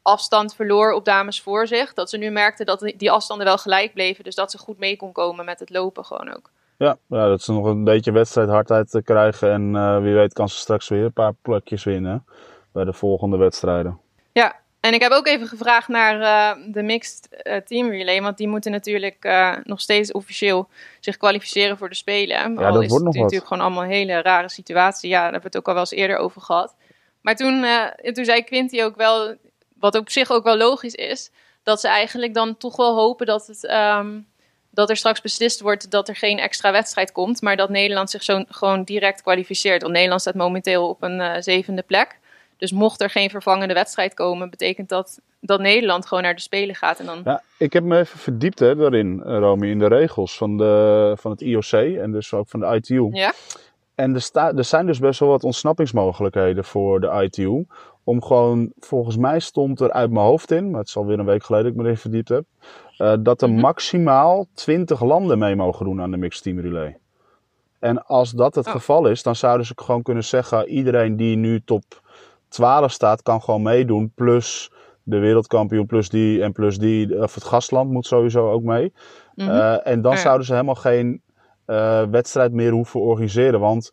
[0.01, 1.93] afstand verloor op dames voor zich.
[1.93, 4.23] Dat ze nu merkte dat die afstanden wel gelijk bleven.
[4.23, 6.49] Dus dat ze goed mee kon komen met het lopen gewoon ook.
[6.77, 9.51] Ja, ja, dat ze nog een beetje wedstrijdhardheid te krijgen.
[9.51, 12.25] En wie weet kan ze straks weer een paar plekjes winnen
[12.73, 13.99] bij de volgende wedstrijden.
[14.31, 18.21] Ja, en ik heb ook even gevraagd naar eh, de mixed eh, team relay.
[18.21, 20.67] Want die moeten natuurlijk eh, nog steeds officieel
[20.99, 22.55] zich kwalificeren voor de Spelen.
[22.55, 23.15] dat Al wordt is nog wat.
[23.15, 25.09] natuurlijk gewoon allemaal een hele rare situatie.
[25.09, 26.75] Ja, daar hebben we het ook al wel eens eerder over gehad.
[27.21, 27.65] Maar toen,
[28.13, 29.35] toen zei Quinty ook wel,
[29.79, 31.31] wat op zich ook wel logisch is,
[31.63, 33.65] dat ze eigenlijk dan toch wel hopen dat het.
[33.65, 34.19] ehm,
[34.71, 38.23] dat er straks beslist wordt dat er geen extra wedstrijd komt, maar dat Nederland zich
[38.23, 39.81] zo gewoon direct kwalificeert.
[39.81, 42.19] Want Nederland staat momenteel op een zevende plek.
[42.63, 46.75] Dus mocht er geen vervangende wedstrijd komen, betekent dat dat Nederland gewoon naar de Spelen
[46.75, 46.99] gaat.
[46.99, 50.37] En dan, Ja, ik heb me even verdiept hè, daarin, eh, Romy, in de regels
[50.37, 53.09] van, de, van het IOC en dus ook van de ITU.
[53.11, 53.33] ja?
[53.95, 57.65] En er, sta, er zijn dus best wel wat ontsnappingsmogelijkheden voor de ITU.
[58.03, 61.25] Om gewoon, volgens mij stond er uit mijn hoofd in, maar het is alweer een
[61.25, 62.43] week geleden dat ik me erin verdiept heb,
[62.97, 63.59] eh, dat er Mhm.
[63.59, 66.97] maximaal 20 landen mee mogen doen aan de Mixed Team Relay.
[67.79, 68.71] En als dat het Oh.
[68.71, 71.83] geval is, dan zouden ze gewoon kunnen zeggen, iedereen die nu top
[72.53, 74.11] 12 staat, kan gewoon meedoen.
[74.15, 74.71] Plus
[75.03, 77.21] de wereldkampioen, plus die en plus die.
[77.21, 78.93] Of het gastland moet sowieso ook mee.
[79.35, 79.49] Mhm.
[79.49, 80.17] Eh, en dan Ja.
[80.17, 81.21] zouden ze helemaal geen
[81.65, 83.59] eh, wedstrijd meer hoeven organiseren.
[83.59, 83.91] Want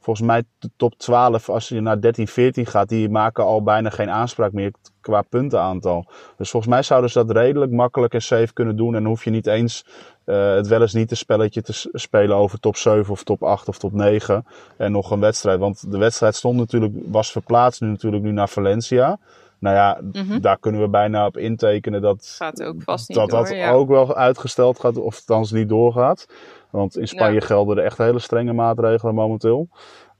[0.00, 3.90] volgens mij de top 12, als je naar 13, 14 gaat, die maken al bijna
[3.90, 6.04] geen aanspraak meer qua puntenaantal.
[6.36, 8.94] Dus volgens mij zouden ze dat redelijk makkelijk en safe kunnen doen.
[8.94, 9.84] En hoef je niet eens
[10.26, 13.68] uh, het wel eens niet een spelletje te spelen over top 7 of top 8
[13.68, 14.46] of top 9.
[14.76, 15.58] En nog een wedstrijd.
[15.58, 19.18] Want de wedstrijd stond natuurlijk, was verplaatst nu natuurlijk nu naar Valencia.
[19.58, 20.40] Nou ja, Mhm.
[20.40, 23.38] daar kunnen we bijna op intekenen dat Gaat ook vast niet dat door.
[23.38, 23.70] dat ja.
[23.72, 26.26] ook wel uitgesteld gaat, of althans niet doorgaat.
[26.70, 27.46] Want in Spanje Ja.
[27.46, 29.68] gelden er echt hele strenge maatregelen momenteel.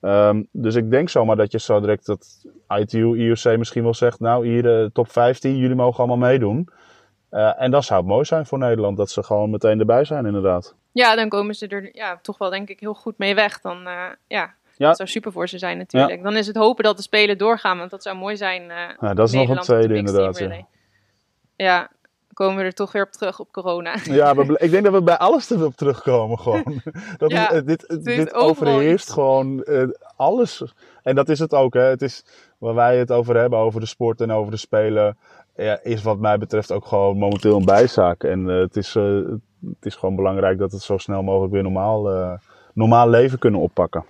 [0.00, 2.44] Ehm, dus ik denk zomaar dat je zo direct dat
[2.78, 6.68] ITU, IOC misschien wel zegt, nou hier eh, top 15, jullie mogen allemaal meedoen.
[7.30, 10.26] Eh, en dat zou het mooi zijn voor Nederland, dat ze gewoon meteen erbij zijn
[10.26, 10.74] inderdaad.
[10.92, 13.60] Ja, dan komen ze er ja, toch wel denk ik heel goed mee weg.
[13.60, 13.92] Dan, eh,
[14.26, 14.86] ja, Ja.
[14.86, 16.22] dat zou super voor ze zijn natuurlijk.
[16.22, 18.70] Dan is het hopen dat de Spelen doorgaan, want dat zou mooi zijn.
[18.70, 20.38] eh Nou, dat is nog een Nederland op de tweede inderdaad.
[20.38, 20.66] Ja.
[21.56, 21.90] Ja,
[22.40, 23.96] komen we er toch weer op terug op corona.
[24.05, 26.81] Ja, we ik denk dat we bij alles erop terugkomen gewoon.
[27.18, 30.64] Dat Ja, is, dit dit overal overheerst gewoon eh, alles.
[31.03, 31.74] En dat is het ook.
[31.74, 31.81] Hè.
[31.81, 32.24] Het is
[32.59, 35.16] waar wij het over hebben, over de sport en over de spelen.
[35.57, 38.24] Ja, is wat mij betreft ook gewoon momenteel een bijzaak.
[38.24, 39.20] En eh, het, is, eh,
[39.66, 42.38] het is gewoon belangrijk dat het zo snel mogelijk weer normaal,
[42.74, 44.05] normaal leven kunnen oppakken.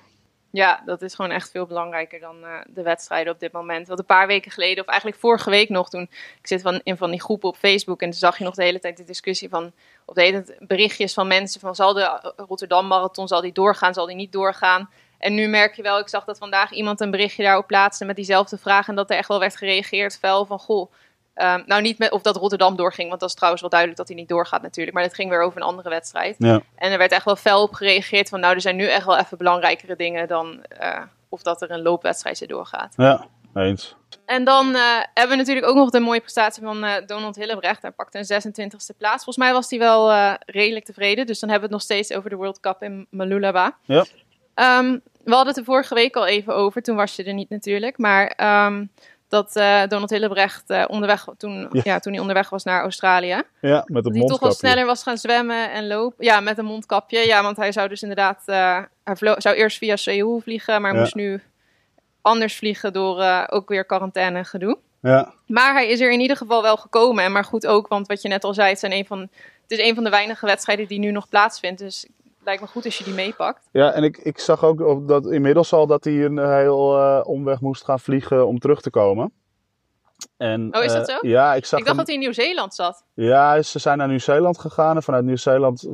[0.53, 3.87] Ja, dat is gewoon echt veel belangrijker dan eh, de wedstrijden op dit moment.
[3.87, 6.03] Want een paar weken geleden, of eigenlijk vorige week nog, toen
[6.41, 8.63] ik zit van, in van die groepen op Facebook en toen zag je nog de
[8.63, 9.73] hele tijd de discussie van,
[10.05, 14.07] of de hele berichtjes van mensen van, zal de Rotterdam Marathon, zal die doorgaan, zal
[14.07, 14.91] die niet doorgaan?
[15.19, 18.17] En nu merk je wel, ik zag dat vandaag iemand een berichtje daarop plaatste met
[18.17, 20.93] diezelfde vraag en dat er echt wel werd gereageerd, fel van, goh,
[21.35, 24.09] ehm, nou niet met of dat Rotterdam doorging, want dat is trouwens wel duidelijk dat
[24.09, 26.35] hij niet doorgaat natuurlijk, maar het ging weer over een andere wedstrijd.
[26.39, 26.61] Ja.
[26.75, 29.19] En er werd echt wel fel op gereageerd van nou, er zijn nu echt wel
[29.19, 32.95] even belangrijkere dingen dan eh, of dat er een loopwedstrijdje doorgaat.
[32.97, 33.97] Ja, eens.
[34.25, 34.83] En dan eh,
[35.15, 37.83] hebben we natuurlijk ook nog de mooie prestatie van eh, Donald Hillebrecht.
[37.83, 39.25] Hij pakte een 26e plaats.
[39.25, 41.27] Volgens mij was hij wel redelijk tevreden.
[41.27, 43.77] Dus dan hebben we het nog steeds over de World Cup in Malulaba.
[43.83, 44.05] Ja.
[44.55, 46.83] Ehm, we hadden het er vorige week al even over.
[46.83, 47.99] Toen was je er niet natuurlijk.
[47.99, 48.85] Maar ehm,
[49.31, 51.81] dat eh, Donald Hillebrecht eh, onderweg, toen, Ja.
[51.85, 51.99] ja.
[51.99, 53.43] toen hij onderweg was naar Australië.
[53.61, 56.25] Ja, met Dat hij toch wel sneller was gaan zwemmen en lopen.
[56.25, 57.19] Ja, met een mondkapje.
[57.27, 58.43] Ja, want hij zou dus inderdaad...
[58.47, 60.99] eh, hij zou eerst via Seoul vliegen, maar Ja.
[61.01, 61.43] moest nu
[62.23, 64.79] anders vliegen door ook weer quarantaine gedoe.
[65.03, 67.25] Ja, Maar hij is er in ieder geval wel gekomen.
[67.25, 69.31] En maar goed ook, want wat je net al zei, het, zijn een van, het
[69.79, 71.79] is een van de weinige wedstrijden die nu nog plaatsvindt.
[71.81, 72.11] Dus het
[72.45, 73.69] lijkt me goed als je die meepakt.
[73.73, 77.61] Ja, en ik, ik zag ook dat inmiddels al dat hij een heel eh, omweg
[77.61, 79.33] moest gaan vliegen om terug te komen.
[80.41, 81.29] En, Oh, is dat eh, zo?
[81.29, 83.05] Ja, ik zag Ik dacht hem- dat hij in Nieuw-Zeeland zat.
[83.15, 85.93] Ja, ze zijn naar Nieuw-Zeeland gegaan en vanuit Nieuw-Zeeland, eh,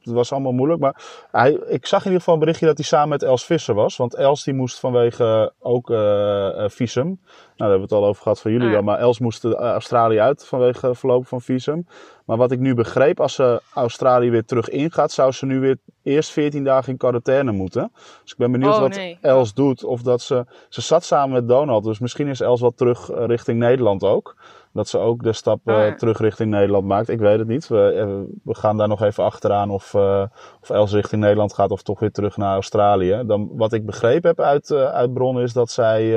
[0.00, 0.80] het was allemaal moeilijk.
[0.80, 3.74] Maar hij, ik zag in ieder geval een berichtje dat hij samen met Els Visser
[3.74, 3.96] was.
[3.96, 7.04] Want Els die moest vanwege ook eh, visum.
[7.06, 8.84] Nou, daar hebben we het al over gehad van jullie Ah, dan.
[8.84, 11.86] Maar Els moest Australië uit vanwege verloop van visum.
[12.24, 15.76] Maar wat ik nu begreep, als ze Australië weer terug ingaat, zou ze nu weer
[16.02, 17.90] eerst 14 dagen in quarantaine moeten.
[18.22, 19.18] Dus ik ben benieuwd Oh, wat nee.
[19.20, 19.84] Els doet.
[19.84, 23.58] Of dat ze, ze zat samen met Donald, dus misschien is Els wel terug richting
[23.58, 24.36] Nederland ook.
[24.72, 25.94] Dat ze ook de stap Ah, ja.
[25.94, 27.08] terug richting Nederland maakt.
[27.08, 27.68] Ik weet het niet.
[27.68, 30.24] We, eh, we gaan daar nog even achteraan of, eh,
[30.60, 33.22] of Els richting Nederland gaat of toch weer terug naar Australië.
[33.26, 36.12] Dan, wat ik begrepen heb uit, uit bronnen is dat zij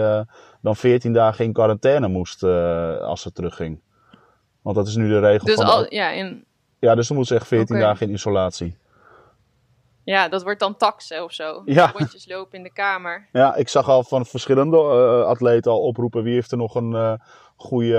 [0.62, 2.44] dan 14 dagen in quarantaine moest
[3.02, 3.82] als ze terugging.
[4.62, 5.66] Want dat is nu de regel Dus van...
[5.66, 6.46] al, ja, in,
[6.80, 7.86] Ja, dus dan moet ze echt 14 Oké.
[7.86, 8.78] dagen in isolatie.
[10.04, 11.62] ja, dat wordt dan taxen of zo.
[11.66, 11.92] Ja.
[11.96, 13.28] Rondjes lopen in de kamer.
[13.32, 14.78] Ja, ik zag al van verschillende
[15.26, 16.24] atleten al oproepen.
[16.24, 17.20] Wie heeft er nog een
[17.64, 17.98] goede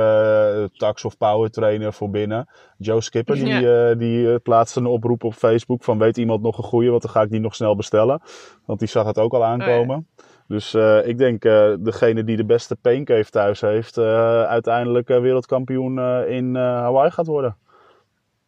[0.71, 2.49] eh, tax- of powertrainer voor binnen?
[2.79, 3.91] Joe Skipper, die, Ja.
[3.91, 6.91] eh, die eh, plaatste een oproep op Facebook van weet iemand nog een goede?
[6.91, 8.21] Want dan ga ik die nog snel bestellen.
[8.65, 10.09] Want die zag het ook al aankomen.
[10.49, 10.75] Dus
[11.05, 15.99] ik denk eh, degene die de beste paincave thuis heeft, uiteindelijk wereldkampioen
[16.29, 17.57] in Hawaii gaat worden.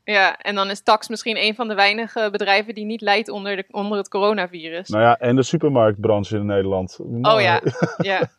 [0.04, 3.56] Ja, en dan is Tax misschien een van de weinige bedrijven die niet leidt onder,
[3.56, 4.88] de, onder het coronavirus.
[4.88, 6.98] Nou ja, en de supermarktbranche in Nederland.
[7.22, 7.60] Oh ja,
[7.98, 8.20] ja.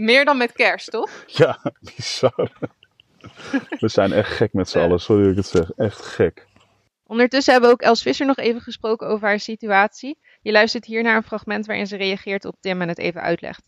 [0.00, 1.10] Meer dan met kerst, toch?
[1.40, 2.50] Ja, bizar.
[3.78, 4.84] We zijn echt gek met z'n Ja.
[4.84, 5.70] allen, sorry dat ik het zeg.
[5.76, 6.46] Echt gek.
[7.06, 10.18] Ondertussen hebben we ook Els Visser nog even gesproken over haar situatie.
[10.42, 13.62] Je luistert hier naar een fragment waarin ze reageert op Tim en het even uitlegt.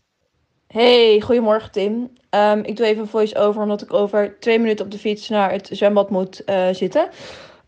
[0.67, 2.13] Hey, goedemorgen Tim.
[2.29, 5.51] Ehm, ik doe even een voice-over omdat ik over twee minuten op de fiets naar
[5.51, 7.09] het zwembad moet eh, zitten.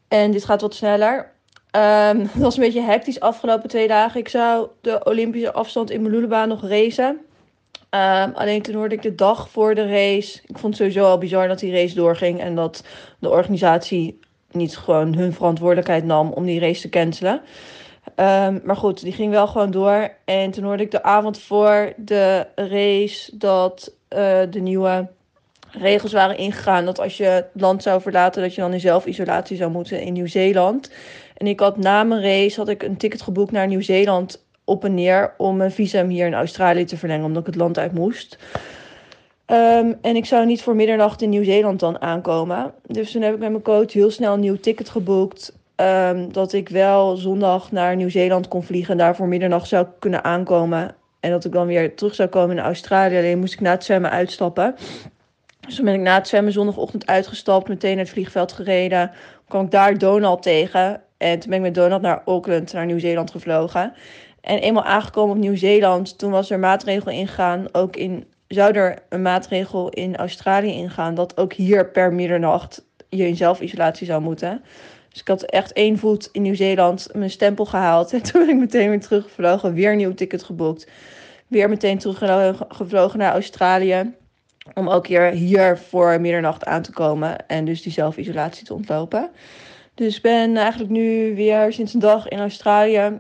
[0.08, 1.32] En dit gaat wat sneller.
[1.72, 4.20] Ehm, het was een beetje hectisch afgelopen twee dagen.
[4.20, 7.26] Ik zou de Olympische afstand in Malulaba nog racen.
[7.96, 10.40] Ehm, alleen toen hoorde ik de dag voor de race.
[10.46, 12.40] Ik vond het sowieso al bizar dat die race doorging.
[12.40, 12.84] En dat
[13.20, 14.20] de organisatie
[14.52, 17.42] niet gewoon hun verantwoordelijkheid nam om die race te cancelen.
[18.16, 20.12] Ehm, maar goed, die ging wel gewoon door.
[20.26, 25.08] En toen hoorde ik de avond voor de race dat eh, de nieuwe
[25.72, 26.86] regels waren ingegaan.
[26.86, 30.14] Dat als je het land zou verlaten, dat je dan in zelfisolatie zou moeten in
[30.14, 30.92] Nieuw-Zeeland.
[31.38, 34.94] En ik had na mijn race had ik een ticket geboekt naar Nieuw-Zeeland op en
[34.94, 38.38] neer om mijn visum hier in Australië te verlengen, omdat ik het land uit moest.
[39.46, 42.74] Ehm, en ik zou niet voor middernacht in Nieuw-Zeeland dan aankomen.
[42.88, 45.54] Dus toen heb ik met mijn coach heel snel een nieuw ticket geboekt.
[45.76, 50.24] Ehm, dat ik wel zondag naar Nieuw-Zeeland kon vliegen en daar voor middernacht zou kunnen
[50.24, 50.96] aankomen.
[51.20, 53.18] En dat ik dan weer terug zou komen in Australië.
[53.18, 54.76] Alleen moest ik na het zwemmen uitstappen.
[55.60, 59.12] Dus toen ben ik na het zwemmen zondagochtend uitgestapt, meteen naar het vliegveld gereden.
[59.48, 61.02] kwam ik daar Donald tegen.
[61.18, 63.94] En toen ben ik met Donald naar Auckland, naar Nieuw-Zeeland gevlogen.
[64.46, 67.68] En eenmaal aangekomen op Nieuw-Zeeland, toen was er maatregel ingaan.
[67.72, 73.28] Ook in, zou er een maatregel in Australië ingaan dat ook hier per middernacht je
[73.28, 74.64] in zelfisolatie zou moeten.
[75.10, 78.12] Dus ik had echt één voet in Nieuw-Zeeland mijn stempel gehaald.
[78.14, 80.88] En toen ben ik meteen weer teruggevlogen, weer een nieuw ticket geboekt.
[81.48, 84.14] Weer meteen teruggevlogen naar Australië.
[84.74, 89.30] Om ook weer hier voor middernacht aan te komen en dus die zelfisolatie te ontlopen.
[89.94, 93.20] Dus ben eigenlijk nu weer sinds een dag in Australië.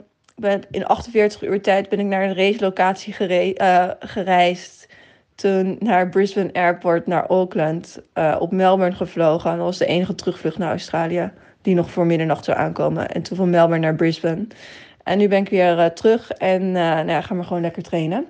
[0.71, 4.87] In 48 uur tijd ben ik naar een racelocatie gere uh, gereisd.
[5.35, 8.01] Toen naar Brisbane Airport, naar Auckland.
[8.13, 9.51] Uh, op Melbourne gevlogen.
[9.55, 11.31] Dat was de enige terugvlucht naar Australië.
[11.61, 13.09] Die nog voor middernacht zou aankomen.
[13.09, 14.47] En toen van Melbourne naar Brisbane.
[15.03, 16.31] En nu ben ik weer uh, terug.
[16.31, 18.25] En nou ja, gaan we gewoon lekker trainen.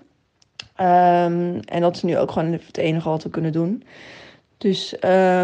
[0.82, 3.84] Um, en dat is nu ook gewoon het enige wat we kunnen doen.
[4.58, 4.96] Dus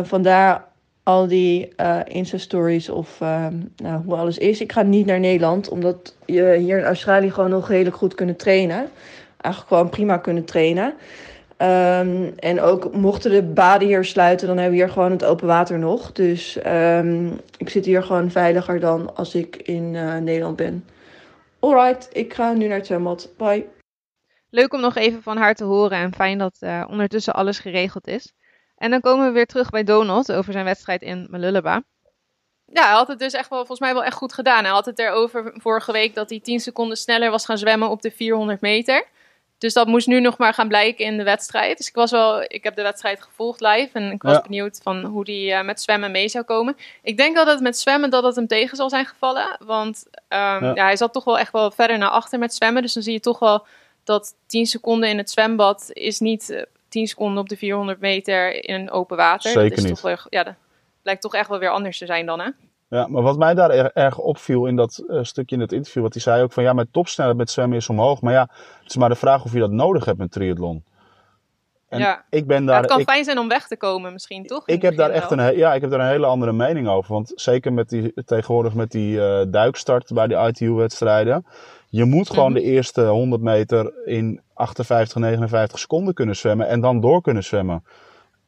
[0.04, 0.71] vandaar
[1.12, 4.62] al die uh, Insta-stories of uh, nou, hoe alles is.
[4.62, 8.36] Ik ga niet naar Nederland, omdat je hier in Australië gewoon nog redelijk goed kunnen
[8.36, 8.90] trainen.
[9.38, 10.94] Eigenlijk gewoon prima kunnen trainen.
[11.58, 15.48] Um, en ook mochten de baden hier sluiten, dan hebben we hier gewoon het open
[15.48, 16.12] water nog.
[16.12, 20.86] Dus um, ik zit hier gewoon veiliger dan als ik in uh, Nederland ben.
[21.60, 23.30] Alright, ik ga nu naar het.
[23.38, 23.68] Bye.
[24.50, 28.08] Leuk om nog even van haar te horen en fijn dat uh, ondertussen alles geregeld
[28.08, 28.34] is.
[28.82, 31.84] En dan komen we weer terug bij Donald over zijn wedstrijd in Malulaba.
[32.66, 34.64] Ja, hij had het dus echt wel, volgens mij wel echt goed gedaan.
[34.64, 38.02] Hij had het erover vorige week dat hij 10 seconden sneller was gaan zwemmen op
[38.02, 39.06] de 400 meter.
[39.58, 41.78] Dus dat moest nu nog maar gaan blijken in de wedstrijd.
[41.78, 44.42] Dus ik was wel, ik heb de wedstrijd gevolgd live en ik was ja.
[44.42, 46.78] benieuwd van hoe hij uh, met zwemmen mee zou komen.
[47.02, 50.40] Ik denk dat het met zwemmen dat het hem tegen zal zijn gevallen, want um,
[50.40, 50.72] ja.
[50.76, 52.82] ja, hij zat toch wel echt wel verder naar achter met zwemmen.
[52.82, 53.66] Dus dan zie je toch wel
[54.04, 58.76] dat 10 seconden in het zwembad is niet 10 seconden op de 400 meter in
[58.76, 59.52] een open water.
[59.52, 59.94] Zeker dat is niet.
[59.94, 60.54] Toch wel, ja, dat
[61.02, 62.50] blijkt toch echt wel weer anders te zijn dan, hè?
[62.88, 66.04] Ja, maar wat mij daar erg, erg opviel in dat uh, stukje in het interview,
[66.04, 68.22] wat hij zei ook van ja, mijn topsnelheid met zwemmen is omhoog.
[68.22, 68.50] Maar ja,
[68.82, 70.84] het is maar de vraag of je dat nodig hebt met triathlon.
[71.90, 72.26] En ja.
[72.30, 74.68] ik ben daar, ja, het kan ik, fijn zijn om weg te komen misschien, toch?
[74.68, 77.14] Ik heb daar echt een, ja, ik heb daar een hele andere mening over.
[77.14, 81.46] Want zeker met die, tegenwoordig met die uh, duikstart bij die ITU-wedstrijden.
[81.92, 82.66] Je moet gewoon mm -hmm.
[82.66, 87.84] de eerste 100 meter in 58, 59 seconden kunnen zwemmen en dan door kunnen zwemmen.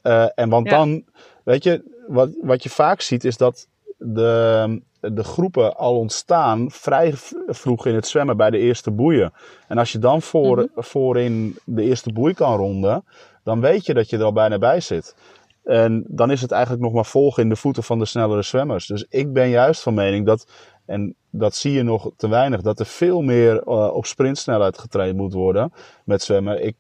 [0.03, 0.77] Uh, en want ja.
[0.77, 1.03] dan,
[1.43, 7.13] weet je, wat, wat je vaak ziet is dat de, de groepen al ontstaan vrij
[7.47, 9.34] vroeg in het zwemmen bij de eerste boeien.
[9.67, 10.84] En als je dan voor, mm -hmm.
[10.84, 13.03] voorin de eerste boei kan ronden,
[13.43, 15.15] dan weet je dat je er al bijna bij zit.
[15.63, 18.88] En dan is het eigenlijk nog maar volgen in de voeten van de snellere zwemmers.
[18.88, 20.47] Dus ik ben juist van mening dat,
[20.85, 25.17] en dat zie je nog te weinig, dat er veel meer uh, op sprintsnelheid getraind
[25.17, 25.73] moet worden
[26.05, 26.65] met zwemmen.
[26.65, 26.75] Ik,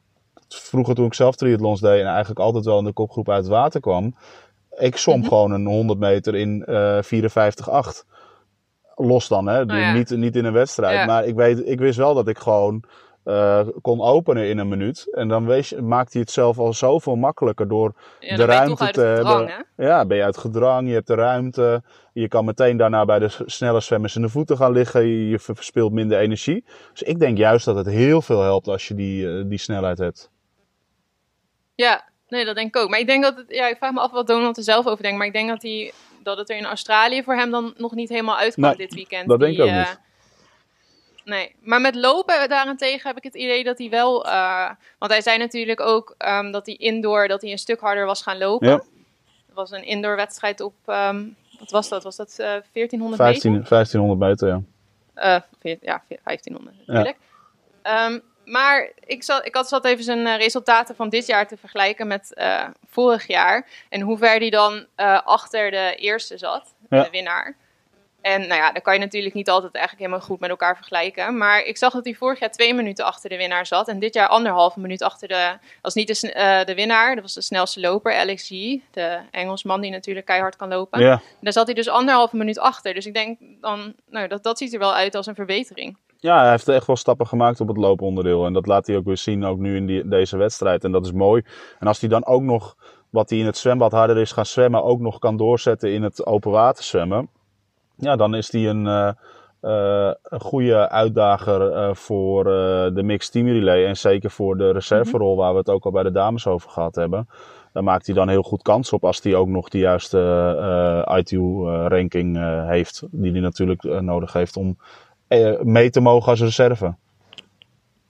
[0.47, 3.51] vroeger toen ik zelf triathlons deed en eigenlijk altijd wel in de kopgroep uit het
[3.51, 4.15] water kwam,
[4.77, 5.29] ik som mm -hmm.
[5.29, 8.11] gewoon een 100 meter in uh, 54,8.
[8.95, 9.61] Los dan, hè?
[9.61, 9.93] Oh, ja.
[9.93, 10.95] niet, niet in een wedstrijd.
[10.95, 11.05] Ja.
[11.05, 12.83] Maar ik, weet, ik wist wel dat ik gewoon
[13.25, 15.07] uh, kon openen in een minuut.
[15.11, 19.01] En dan wees, maakt hij het zelf al zoveel makkelijker door ja, de ruimte te
[19.01, 19.65] hebben.
[19.77, 21.83] Ja, ben je uit gedrang, je hebt de ruimte.
[22.13, 25.07] Je kan meteen daarna bij de snelle zwemmers in de voeten gaan liggen.
[25.07, 26.65] Je, verspilt minder energie.
[26.91, 29.97] Dus ik denk juist dat het heel veel helpt als je die, uh, die snelheid
[29.97, 30.31] hebt.
[31.75, 32.89] Ja, nee, dat denk ik ook.
[32.89, 35.03] Maar ik denk dat het, ja, ik vraag me af wat Donald er zelf over
[35.03, 35.17] denkt.
[35.17, 35.91] Maar ik denk dat, hij,
[36.23, 39.27] dat het er in Australië voor hem dan nog niet helemaal uitkwam nee, dit weekend.
[39.27, 39.99] Dat denk ik ook uh, niet.
[41.25, 44.25] Nee, maar met lopen daarentegen heb ik het idee dat hij wel.
[44.27, 48.05] Uh, want hij zei natuurlijk ook um, dat hij indoor dat hij een stuk harder
[48.05, 48.67] was gaan lopen.
[48.67, 48.73] Ja.
[49.45, 50.73] Het was een indoor wedstrijd op.
[50.85, 52.03] Um, wat was dat?
[52.03, 53.69] Was dat uh, 1400 15, meter?
[53.69, 54.61] 1500 meter, ja.
[55.63, 57.17] Uh, ja, 1500 natuurlijk.
[57.83, 58.05] Ja.
[58.05, 61.57] Um, maar ik zat, ik had zat even zijn uh, resultaten van dit jaar te
[61.57, 62.33] vergelijken met
[62.87, 63.67] vorig jaar.
[63.89, 64.85] En hoe ver hij dan
[65.23, 67.03] achter de eerste zat, ja.
[67.03, 67.55] de winnaar.
[68.23, 71.37] En nou ja, dan kan je natuurlijk niet altijd eigenlijk helemaal goed met elkaar vergelijken.
[71.37, 73.87] Maar ik zag dat hij vorig jaar twee minuten achter de winnaar zat.
[73.87, 75.57] En dit jaar anderhalve minuut achter de...
[75.81, 78.49] Was niet de, uh, de winnaar, dat was de snelste loper, Alex G.
[78.91, 81.01] De Engelsman die natuurlijk keihard kan lopen.
[81.01, 81.11] Ja.
[81.11, 82.93] En daar zat hij dus anderhalve minuut achter.
[82.93, 85.97] Dus ik denk dan, nou dat, dat ziet er wel uit als een verbetering.
[86.17, 88.45] Ja, hij heeft echt wel stappen gemaakt op het looponderdeel.
[88.45, 90.83] En dat laat hij ook weer zien, ook nu in die, deze wedstrijd.
[90.83, 91.43] En dat is mooi.
[91.79, 92.75] En als hij dan ook nog,
[93.09, 96.25] wat hij in het zwembad harder is gaan zwemmen, ook nog kan doorzetten in het
[96.25, 97.29] open water zwemmen
[97.95, 102.43] ja, dan is die een, uh, een goede uitdager eh, voor
[102.93, 103.85] de mixed team relay.
[103.85, 106.95] En zeker voor de reserverol, waar we het ook al bij de dames over gehad
[106.95, 107.29] hebben.
[107.73, 112.37] Daar maakt hij dan heel goed kans op als hij ook nog de juiste ITU-ranking
[112.67, 113.03] heeft.
[113.11, 114.77] Die hij natuurlijk nodig heeft om
[115.61, 116.95] mee te mogen als reserve.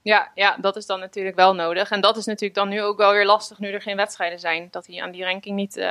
[0.02, 1.90] Ja, ja, dat is dan natuurlijk wel nodig.
[1.90, 4.68] En dat is natuurlijk dan nu ook wel weer lastig nu er geen wedstrijden zijn.
[4.70, 5.86] Dat hij aan die ranking niet,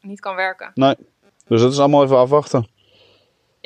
[0.00, 0.70] niet kan werken.
[0.74, 0.94] Nee,
[1.46, 2.68] dus dat is allemaal even afwachten.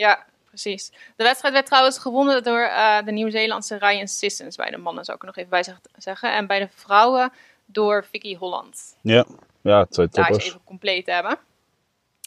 [0.02, 0.92] Ja, precies.
[1.16, 4.56] De wedstrijd werd trouwens gewonnen door uh, de Nieuw-Zeelandse Ryan Sissons.
[4.56, 5.64] Bij de mannen zou ik er nog even bij
[5.96, 6.32] zeggen.
[6.32, 7.32] En bij de vrouwen
[7.64, 8.96] door Vicky Holland.
[9.02, 9.24] Ja,
[9.60, 10.38] ja twee toppers.
[10.38, 11.38] Daar even compleet hebben.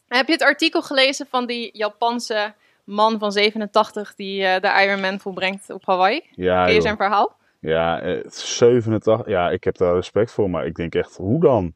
[0.08, 5.20] Heb je het artikel gelezen van die Japanse man van 87 die uh, de Ironman
[5.20, 6.22] volbrengt op Hawaii?
[6.32, 7.36] Ja, Ken je zijn verhaal?
[7.60, 9.28] Ja, 87.
[9.28, 11.74] Ja, ik heb daar respect voor, maar ik denk echt, hoe dan?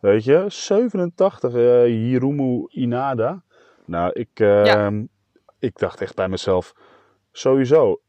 [0.00, 3.42] Weet je, 87, uh, Hiromu Inada.
[3.84, 4.90] Nou, ik, uh, ja
[5.60, 6.72] ik dacht echt bij mezelf,
[7.32, 8.00] sowieso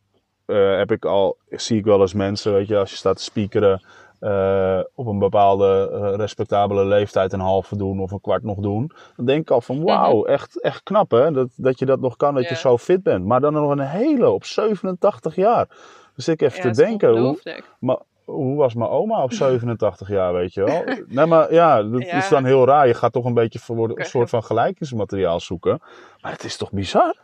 [0.46, 3.24] uh, heb ik al, zie ik wel eens mensen, weet je, als je staat te
[3.24, 3.82] speakeren
[4.22, 8.92] uh, op een bepaalde uh, respectabele leeftijd een halve doen of een kwart nog doen.
[9.16, 10.30] Dan denk ik al van wauw, mhm.
[10.32, 13.26] echt, echt knap hè, dat, dat je dat nog kan, dat je zo fit bent.
[13.26, 15.68] Maar dan nog een hele op 87 jaar.
[16.16, 20.54] Dus ik even te denken, hoe, maar, hoe was mijn oma op 87 jaar, weet
[20.54, 20.84] je wel?
[21.08, 22.88] Nee, maar ja, dat is dan heel raar.
[22.88, 25.82] Je gaat toch een beetje voor een soort van gelijkingsmateriaal zoeken.
[26.22, 27.16] Maar het is toch bizar?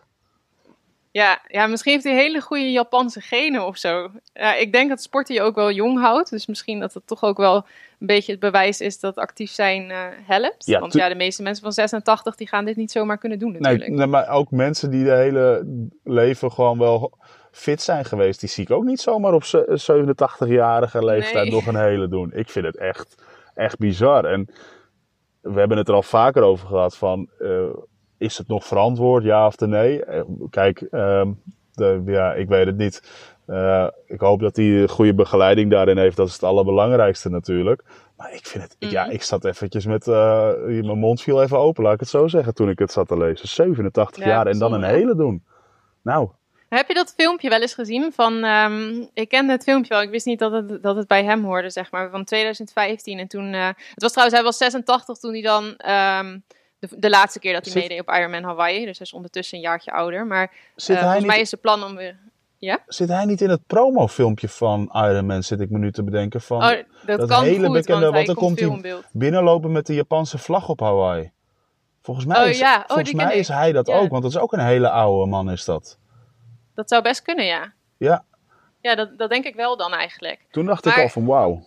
[1.17, 4.10] Ja, ja, misschien heeft hij hele goede Japanse genen of zo.
[4.34, 6.30] Ja, ik denk dat sporten je ook wel jong houdt.
[6.30, 7.56] Dus misschien dat het toch ook wel
[7.99, 10.65] een beetje het bewijs is dat actief zijn uh, helpt.
[10.65, 13.51] Ja, Want ja, de meeste mensen van 86 die gaan dit niet zomaar kunnen doen
[13.51, 13.89] natuurlijk.
[13.91, 15.65] Nee, maar ook mensen die de hele
[16.03, 17.17] leven gewoon wel
[17.51, 18.39] fit zijn geweest.
[18.39, 22.32] Die zie ik ook niet zomaar op 87-jarige leeftijd nog een hele doen.
[22.34, 24.25] Ik vind het echt, echt bizar.
[24.25, 24.49] En
[25.41, 27.30] we hebben het er al vaker over gehad van...
[27.39, 27.69] Uh,
[28.17, 30.06] is het nog verantwoord, ja of nee?
[30.06, 31.32] Eh, kijk, ehm,
[31.73, 33.01] de, ja, ik weet het niet.
[33.47, 36.15] Uh, ik hoop dat hij goede begeleiding daarin heeft.
[36.15, 37.84] Dat is het allerbelangrijkste natuurlijk.
[38.17, 39.13] Maar ik vind het, ja, mhm.
[39.13, 42.53] ik zat eventjes met, uh, mijn mond viel even open, laat ik het zo zeggen,
[42.53, 43.47] toen ik het zat te lezen.
[43.47, 45.43] 87 jaar en dan een hele doen.
[46.01, 46.30] Nou.
[46.69, 50.10] Heb je dat filmpje wel eens gezien van, um, ik kende het filmpje wel, ik
[50.10, 53.19] wist niet dat het, dat het bij hem hoorde, zeg maar, van 2015.
[53.19, 55.63] En toen, uh, het was trouwens, hij was 86 toen hij dan...
[55.65, 56.43] Um,
[56.79, 58.85] de, de laatste keer dat hij meedeed op Ironman Hawaii.
[58.85, 60.27] Dus hij is ondertussen een jaartje ouder.
[60.27, 60.51] Maar
[60.89, 62.17] uh, volgens mij is het plan om weer...
[62.59, 62.79] Ja?
[62.87, 66.41] Zit hij niet in het promofilmpje van Ironman, zit ik me nu te bedenken.
[66.41, 66.69] Van oh,
[67.05, 70.69] dat, dat kan hele goed, bekende, want, dan komt hij binnenlopen met de Japanse vlag
[70.69, 71.31] op Hawaii.
[72.01, 72.77] Volgens mij oh, is, ja.
[72.77, 75.51] oh, volgens mij is hij dat ook, want dat is ook een hele oude man
[75.51, 75.97] is dat.
[76.75, 77.73] Dat zou best kunnen, ja.
[77.97, 78.23] Ja.
[78.81, 80.45] Ja, dat, dat denk ik wel dan eigenlijk.
[80.51, 81.65] Toen dacht ik al van wauw.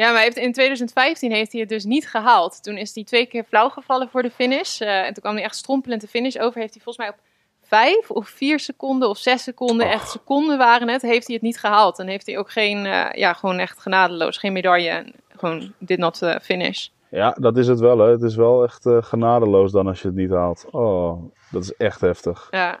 [0.00, 2.62] Ja, maar in 2015 heeft hij het dus niet gehaald.
[2.62, 4.80] Toen is hij twee keer flauw gevallen voor de finish.
[4.80, 6.60] Uh, en toen kwam hij echt strompelend de finish over.
[6.60, 7.22] Heeft hij volgens mij op
[7.62, 11.58] vijf of vier seconden of zes seconden, echt seconden waren het, heeft hij het niet
[11.58, 11.98] gehaald.
[11.98, 15.12] En heeft hij ook geen, uh, ja, gewoon echt genadeloos, geen medaille.
[15.28, 16.88] Gewoon dit not uh, finish.
[17.10, 17.98] Ja, dat is het wel.
[17.98, 18.10] Hè.
[18.10, 20.66] Het is wel echt genadeloos dan als je het niet haalt.
[20.70, 22.48] Oh, dat is echt heftig.
[22.50, 22.80] Ja,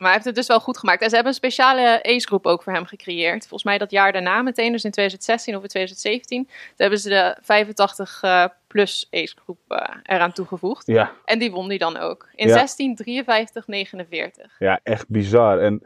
[0.00, 1.02] maar hij heeft het dus wel goed gemaakt.
[1.02, 3.40] En ze hebben een speciale ace-groep ook voor hem gecreëerd.
[3.40, 6.44] Volgens mij dat jaar daarna meteen, dus in 2016 of in 2017.
[6.44, 10.86] Toen hebben ze de 85-plus uh, ace-groep uh, eraan toegevoegd.
[10.86, 11.12] Ja.
[11.24, 12.28] En die won die dan ook.
[12.34, 12.58] In ja.
[12.58, 14.52] 16, 53, 49.
[14.58, 15.58] Ja, echt bizar.
[15.58, 15.82] En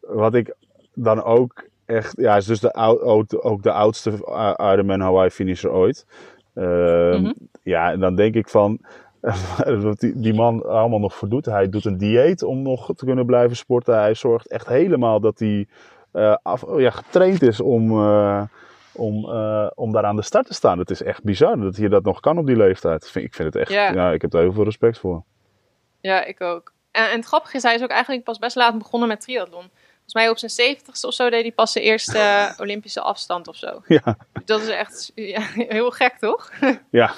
[0.00, 0.54] wat ik
[0.94, 2.14] dan ook echt...
[2.16, 2.74] Ja, is dus de,
[3.42, 4.10] ook de oudste
[4.56, 6.06] Ironman Hawaii finisher ooit.
[6.54, 7.34] Uh, mm -hmm.
[7.62, 8.80] Ja, en dan denk ik van
[9.82, 11.46] wat die, die man allemaal nog voor doet.
[11.46, 13.98] Hij doet een dieet om nog te kunnen blijven sporten.
[13.98, 15.66] Hij zorgt echt helemaal dat hij
[16.12, 18.42] uh, af, ja, getraind is om, uh,
[18.92, 20.78] om, uh, om daar aan de start te staan.
[20.78, 23.10] Het is echt bizar dat hij dat nog kan op die leeftijd.
[23.14, 23.92] Ik vind het echt, ja.
[23.92, 25.22] ja ik heb er heel veel respect voor.
[26.00, 26.72] Ja, ik ook.
[26.90, 29.70] En, en het grappige is, hij is ook eigenlijk pas best laat begonnen met triathlon.
[29.94, 33.56] Volgens mij op zijn zeventigste of zo deed hij pas zijn eerste Olympische afstand of
[33.56, 33.82] zo.
[33.86, 34.16] Ja.
[34.44, 35.40] Dat is echt ja,
[35.76, 36.52] heel gek, toch?
[36.90, 37.12] Ja,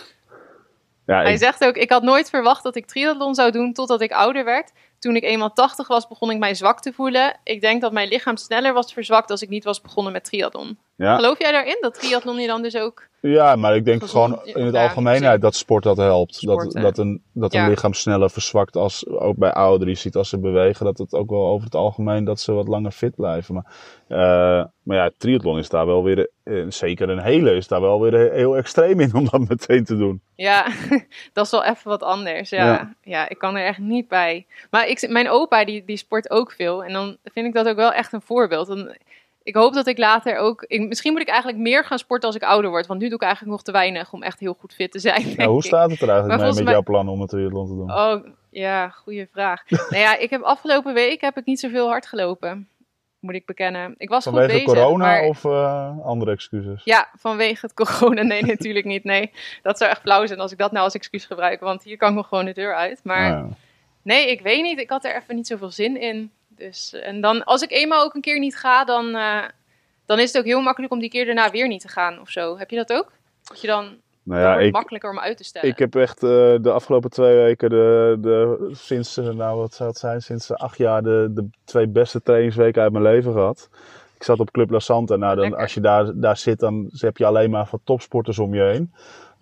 [1.15, 4.13] ja, Hij zegt ook, ik had nooit verwacht dat ik triathlon zou doen totdat ik
[4.13, 4.73] ouder werd.
[4.99, 7.41] Toen ik eenmaal 80 was, begon ik mij zwak te voelen.
[7.45, 10.79] Ik denk dat mijn lichaam sneller was verzwakt als ik niet was begonnen met triathlon.
[10.99, 11.17] Ja.
[11.17, 13.07] Geloof jij daarin, dat triathlon je dan dus ook...
[13.21, 16.47] Ja, maar ik denk gewoon in het algemeenheid dat sport dat helpt.
[16.47, 19.93] dat, dat een, dat een lichaam sneller verzwakt als, ook bij ouderen.
[19.93, 22.69] Je ziet als ze bewegen, dat het ook wel over het algemeen dat ze wat
[22.69, 23.55] langer fit blijven.
[23.55, 23.65] Maar,
[24.09, 28.01] uh, maar ja, triathlon is daar wel weer, uh, zeker een hele, is daar wel
[28.01, 30.21] weer heel extreem in om dat meteen te doen.
[30.35, 30.67] Ja,
[31.33, 32.51] dat is wel even wat anders.
[32.51, 32.95] Ja, ja.
[33.03, 34.47] ja ik kan er echt niet bij.
[34.71, 36.85] Maar ik, mijn opa die, die sport ook veel.
[36.85, 38.67] En dan vind ik dat ook wel echt een voorbeeld.
[38.67, 38.97] Dan,
[39.49, 40.65] ik hoop dat ik later ook.
[40.67, 42.87] Ik, misschien moet ik eigenlijk meer gaan sporten als ik ouder word.
[42.87, 45.43] Want nu doe ik eigenlijk nog te weinig om echt heel goed fit te zijn.
[45.45, 47.93] hoe staat het er eigenlijk mee met jouw plan om het triathlon te doen?
[47.93, 49.63] Oh, Ja, goede vraag.
[49.91, 52.69] nou ja, ik heb afgelopen week heb ik niet zoveel hard gelopen.
[53.21, 53.95] Moet ik bekennen.
[53.99, 54.81] Ik was Vanwege goed bezig.
[54.81, 55.23] corona maar...
[55.23, 56.85] of uh, andere excuses?
[56.85, 58.23] Ja, vanwege het corona.
[58.23, 59.05] Nee, natuurlijk niet.
[59.05, 59.31] Nee,
[59.63, 61.61] dat zou echt flauw zijn als ik dat nou als excuus gebruik.
[61.61, 63.01] Want hier kan ik nog gewoon de deur uit.
[63.03, 63.55] Maar Nou ja.
[64.03, 64.79] nee, ik weet niet.
[64.79, 66.33] Ik had er even niet zoveel zin in.
[66.59, 69.45] Dus, en dan, als ik eenmaal ook een keer niet ga, dan, uh,
[70.07, 72.31] dan is het ook heel makkelijk om die keer daarna weer niet te gaan of
[72.31, 72.59] zo.
[72.59, 73.13] Heb je dat ook?
[73.43, 75.69] Dat je dan Nou ja, ik, makkelijker om uit te stellen.
[75.69, 76.31] ik heb echt uh,
[76.61, 81.03] de afgelopen twee weken, de, de, sinds, nou wat zou het zijn, sinds acht jaar
[81.03, 83.69] de, de twee beste trainingsweken uit mijn leven gehad.
[84.17, 85.17] Ik zat op Club La Santa.
[85.17, 88.55] Nou, dan, als je daar, daar zit, dan heb je alleen maar van topsporters om
[88.55, 88.93] je heen.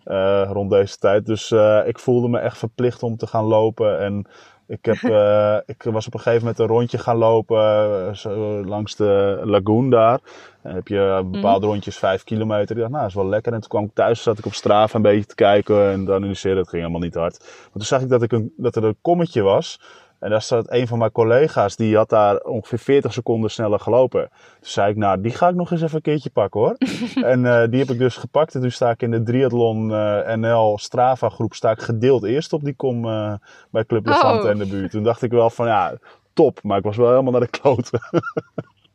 [0.04, 1.26] Uh, rond deze tijd.
[1.26, 1.50] Dus
[1.86, 3.98] ik voelde me echt verplicht om te gaan lopen.
[3.98, 4.26] En
[4.66, 8.64] ik, heb, uh, ik was op een gegeven moment een rondje gaan lopen uh, zo
[8.64, 10.20] langs de lagoon daar.
[10.62, 11.72] Dan heb je bepaalde mm.
[11.72, 12.76] rondjes, vijf kilometer.
[12.76, 13.52] Ik dacht, nou, dat is wel lekker.
[13.52, 16.14] En toen kwam ik thuis, zat ik op straat een beetje te kijken en dan
[16.14, 16.56] analyseren.
[16.56, 17.38] Dat ging helemaal niet hard.
[17.38, 19.80] Maar toen zag ik dat, ik een, dat er een kommetje was.
[20.18, 24.28] En daar zat een van mijn collega's, die had daar ongeveer 40 seconden sneller gelopen.
[24.30, 26.76] Toen zei ik, nou, die ga ik nog eens even een keertje pakken hoor.
[27.32, 28.54] en uh, die heb ik dus gepakt.
[28.54, 32.52] En toen sta ik in de Triathlon uh, NL Strava groep, sta ik gedeeld eerst
[32.52, 33.34] op die kom uh,
[33.70, 34.50] bij Club La Santa oh.
[34.50, 34.90] in de buurt.
[34.90, 35.94] Toen dacht ik wel van, ja,
[36.32, 36.62] top.
[36.62, 38.00] Maar ik was wel helemaal naar de kloten.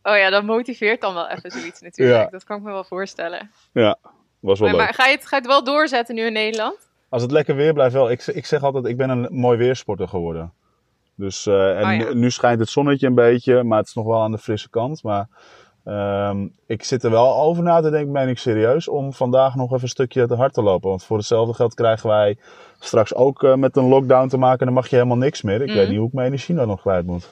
[0.10, 2.24] oh ja, dat motiveert dan wel even zoiets natuurlijk.
[2.24, 2.30] Ja.
[2.30, 3.52] Dat kan ik me wel voorstellen.
[3.72, 3.98] Ja,
[4.40, 4.86] was wel maar, leuk.
[4.86, 6.90] Maar ga je, het, ga je het wel doorzetten nu in Nederland?
[7.10, 8.12] Als het lekker weer blijft wel.
[8.12, 10.54] Ik, ik zeg altijd, ik ben een mooi weersporter geworden.
[11.22, 12.14] Dus, uh, en Oh ja.
[12.14, 14.70] nu, nu schijnt het zonnetje een beetje, maar het is nog wel aan de frisse
[14.70, 15.04] kant.
[15.04, 15.28] Maar
[15.86, 19.70] ehm, ik zit er wel over na te denken, meen ik serieus, om vandaag nog
[19.72, 20.90] even een stukje te hard te lopen.
[20.90, 22.38] Want voor hetzelfde geld krijgen wij
[22.80, 25.62] straks ook uh, met een lockdown te maken en dan mag je helemaal niks meer.
[25.62, 25.78] Ik Mhm.
[25.78, 27.30] weet niet hoe ik mijn energie dan nog kwijt moet.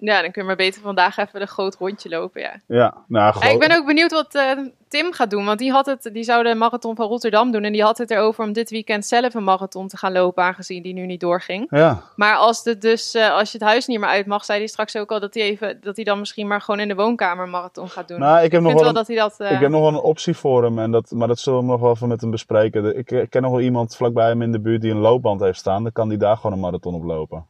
[0.00, 2.54] Ja, dan kun je maar beter vandaag even een groot rondje lopen, ja.
[2.66, 4.50] Ja, nou, ik ben ook benieuwd wat eh,
[4.88, 7.72] Tim gaat doen, want die, had het, die zou de marathon van Rotterdam doen en
[7.72, 10.94] die had het erover om dit weekend zelf een marathon te gaan lopen, aangezien die
[10.94, 11.66] nu niet doorging.
[11.70, 14.58] Ja, Maar als, het dus, eh, als je het huis niet meer uit mag, zei
[14.58, 16.94] hij straks ook al dat hij, even, dat hij dan misschien maar gewoon in de
[16.94, 18.18] woonkamer een marathon gaat doen.
[18.20, 19.34] nou, ik heb ik nog wel een, dat hij dat...
[19.38, 21.64] eh, ik heb nog wel een optie voor hem, en dat, maar dat zullen we
[21.66, 22.82] nog wel even met hem bespreken.
[22.82, 25.40] De- Ik, ik ken nog wel iemand vlakbij hem in de buurt die een loopband
[25.40, 25.82] heeft staan.
[25.82, 27.46] Dan kan die daar gewoon een marathon op lopen.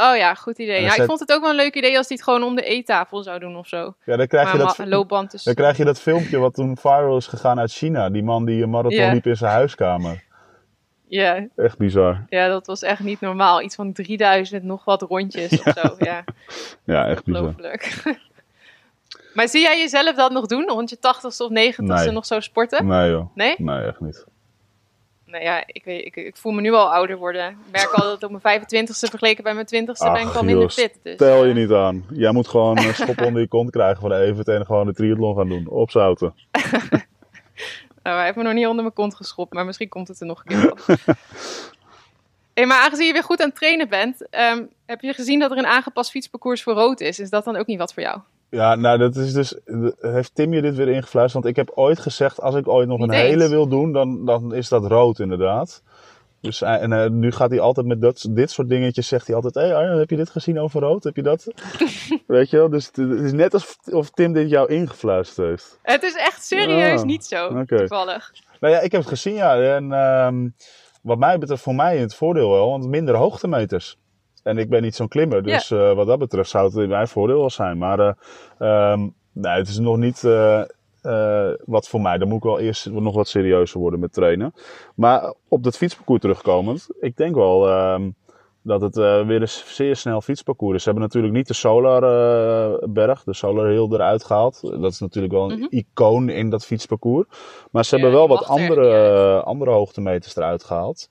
[0.00, 0.82] Oh ja, goed idee.
[0.82, 2.62] Ja, ik vond het ook wel een leuk idee als hij het gewoon om de
[2.62, 3.94] eettafel zou doen of zo.
[4.04, 5.42] Ja, dan krijg, Maar je dat, loopband is...
[5.42, 8.10] dan krijg je dat filmpje wat toen viral is gegaan uit China.
[8.10, 10.24] Die man die een marathon liep in zijn huiskamer.
[11.08, 12.24] Ja, Echt bizar.
[12.28, 13.62] ja, dat was echt niet normaal.
[13.62, 15.94] Iets van 3000 nog wat rondjes of zo.
[16.04, 16.24] Ja,
[16.84, 17.54] Ja, echt bizar.
[19.34, 20.68] maar zie jij jezelf dat nog doen?
[20.68, 22.10] Rond je 80ste of 90ste Nee.
[22.10, 22.86] nog zo sporten?
[22.86, 23.34] Nee joh.
[23.34, 23.54] Nee?
[23.58, 24.26] Nee, echt niet.
[25.30, 27.50] Nou ja, ik, weet, ik, ik voel me nu al ouder worden.
[27.50, 30.70] Ik merk al dat op mijn 25ste vergeleken bij mijn 20ste ben ik al minder
[30.70, 30.98] fit.
[31.02, 32.04] Dus, Tel je eh, niet aan.
[32.12, 35.36] Jij moet gewoon een schop onder je kont krijgen van Evert en gewoon de triathlon
[35.36, 35.68] gaan doen.
[35.68, 36.34] Opzouten.
[38.02, 40.26] Nou, hij heeft me nog niet onder mijn kont geschopt, maar misschien komt het er
[40.26, 40.86] nog een keer op.
[42.54, 45.50] hey, maar aangezien je weer goed aan het trainen bent, ehm, heb je gezien dat
[45.50, 47.18] er een aangepast fietsparcours voor rood is?
[47.18, 48.20] Is dat dan ook niet wat voor jou?
[48.50, 49.54] Ja, nou dat is dus...
[50.00, 51.32] Heeft Tim je dit weer ingefluisterd?
[51.44, 54.24] Want ik heb ooit gezegd, als ik ooit nog Niet een hele wil doen, dan,
[54.24, 55.82] dan is dat rood inderdaad.
[56.40, 59.36] Dus, hij- en eh, nu gaat hij altijd met dat, dit soort dingetjes, zegt hij
[59.36, 59.54] altijd...
[59.54, 61.04] Hé hey, Arjen, heb je dit gezien over rood?
[61.04, 61.46] Heb je dat?
[62.26, 62.68] Weet je wel?
[62.68, 65.78] Dus het het is net alsof Tim dit jou ingefluisterd heeft.
[65.82, 68.32] Het is echt serieus niet zo, toevallig.
[68.60, 69.60] Nou ja, ik heb het gezien, ja.
[69.60, 70.48] En ehm,
[71.02, 73.98] wat mij betreft, voor mij het voordeel wel, want minder hoogtemeters.
[74.48, 77.08] En ik ben niet zo'n klimmer, dus eh, wat dat betreft zou het in mijn
[77.08, 77.78] voordeel wel zijn.
[77.78, 78.12] Maar eh,
[78.92, 79.00] ehm,
[79.32, 82.18] nee, het is nog niet eh, wat voor mij.
[82.18, 84.52] Dan moet ik wel eerst nog wat serieuzer worden met trainen.
[84.94, 88.10] Maar op dat fietsparcours terugkomend, ik denk wel ehm,
[88.62, 90.82] dat het eh, weer een zeer snel fietsparcours is.
[90.82, 94.60] Ze hebben natuurlijk niet de Solarberg, de Solar Hill eruit gehaald.
[94.80, 95.66] Dat is natuurlijk wel een Mhm.
[95.70, 97.26] icoon in dat fietsparcours.
[97.70, 101.10] Maar ze Ja, hebben wel wat er andere, andere hoogtemeters eruit gehaald.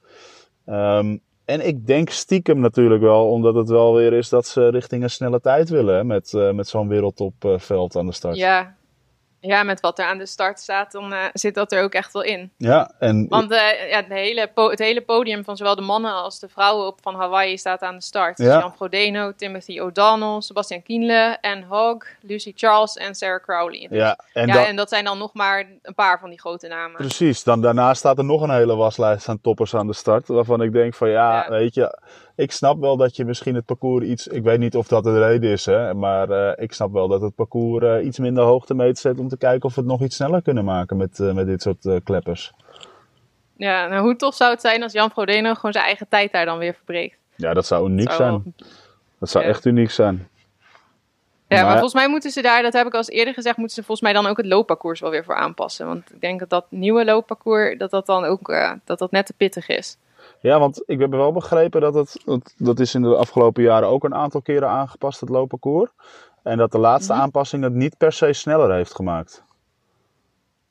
[0.66, 1.18] Ehm,
[1.48, 5.10] en ik denk stiekem natuurlijk wel, omdat het wel weer is dat ze richting een
[5.10, 5.96] snelle tijd willen.
[5.96, 8.36] hè, Met, eh, met zo'n wereldtopveld aan de start.
[8.36, 8.77] Ja.
[9.40, 12.14] Ja, met wat er aan de start staat, dan eh, zit dat er ook echt
[12.14, 12.52] wel in.
[12.58, 16.40] Ja, en Want eh, ja, het, hele het hele podium van zowel de mannen als
[16.40, 18.38] de vrouwen op van Hawaii staat aan de start.
[18.38, 18.60] Ja.
[18.60, 23.88] Jan Frodeno, Timothy O'Donnell, Sebastian Kienle, Anne Hogg, Lucy Charles en Sarah Crowley.
[23.90, 26.40] Dus- ja, en ja, dan, en dat zijn dan nog maar een paar van die
[26.40, 26.96] grote namen.
[26.98, 27.44] precies.
[27.44, 30.28] Dan, daarna staat er nog een hele waslijst aan toppers aan de start.
[30.28, 31.50] Waarvan ik denk van ja, Ja.
[31.50, 32.00] weet je,
[32.38, 34.28] ik snap wel dat je misschien het parcours iets.
[34.28, 37.22] Ik weet niet of dat de reden is, hè, maar eh, ik snap wel dat
[37.22, 39.20] het parcours eh, iets minder hoogtemeters zet.
[39.20, 41.62] Om te kijken of we het nog iets sneller kunnen maken met, eh, met dit
[41.62, 42.52] soort kleppers.
[43.58, 46.46] Ja, nou hoe tof zou het zijn als Jan Frodeno gewoon zijn eigen tijd daar
[46.46, 47.18] dan weer verbreekt.
[47.36, 48.42] Ja, dat zou uniek Dat zou zijn.
[48.58, 48.68] wel-
[49.20, 49.50] Dat zou Ja.
[49.50, 50.28] echt uniek zijn.
[51.48, 53.58] Ja, maar Maar- volgens mij moeten ze daar, dat heb ik al eens eerder gezegd,
[53.58, 55.88] moeten ze volgens mij dan ook het loopparcours wel weer voor aanpassen.
[55.88, 59.34] Want ik denk dat dat nieuwe loopparcours, dat dat dan ook, dat dat net te
[59.38, 59.98] pittig is.
[60.48, 63.88] Ja, want ik heb wel begrepen dat het, dat, dat is in de afgelopen jaren
[63.88, 65.90] ook een aantal keren aangepast, het loopparcours.
[66.44, 67.22] En dat de laatste Mhm.
[67.22, 69.44] aanpassing het niet per se sneller heeft gemaakt.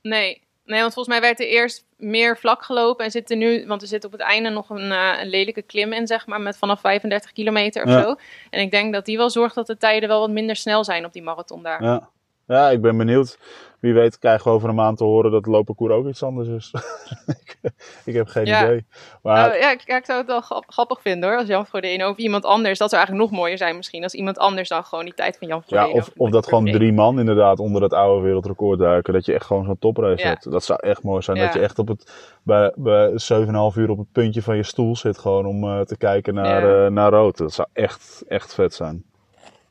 [0.02, 0.44] Nee.
[0.64, 3.82] Nee, want volgens mij werd er eerst meer vlak gelopen en zit er nu, want
[3.82, 6.56] er zit op het einde nog een, eh, een lelijke klim in, zeg maar, met
[6.56, 8.02] vanaf 35 kilometer of Ja.
[8.02, 8.14] zo.
[8.50, 11.04] En ik denk dat die wel zorgt dat de tijden wel wat minder snel zijn
[11.04, 11.82] op die marathon daar.
[11.82, 12.08] Ja.
[12.46, 13.38] ja, ik ben benieuwd.
[13.80, 16.70] Wie weet krijgen we over een maand te horen dat loopparcours ook iets anders is.
[17.44, 17.56] ik,
[18.04, 18.64] ik heb geen Ja.
[18.64, 18.84] idee.
[19.22, 21.66] Maar Nou, ja, ik, ja, ik zou het wel grap- grappig vinden hoor, als Jan
[21.66, 22.78] Frodeno of iemand anders.
[22.78, 25.48] Dat zou eigenlijk nog mooier zijn misschien, als iemand anders dan gewoon die tijd van
[25.48, 25.98] Jan ja, Frodeno.
[25.98, 29.12] of, of dat gewoon drie man inderdaad onder het oude wereldrecord duiken.
[29.12, 30.28] Dat je echt gewoon zo'n toprace Ja.
[30.28, 30.50] hebt.
[30.50, 31.36] Dat zou echt mooi zijn.
[31.36, 31.44] Ja.
[31.44, 32.12] Dat je echt op het,
[32.42, 35.18] bij, bij 7,5 uur op het puntje van je stoel zit.
[35.18, 36.84] Gewoon om eh, te kijken naar, Ja.
[36.84, 37.36] eh, naar rood.
[37.36, 39.04] Dat zou echt, echt vet zijn.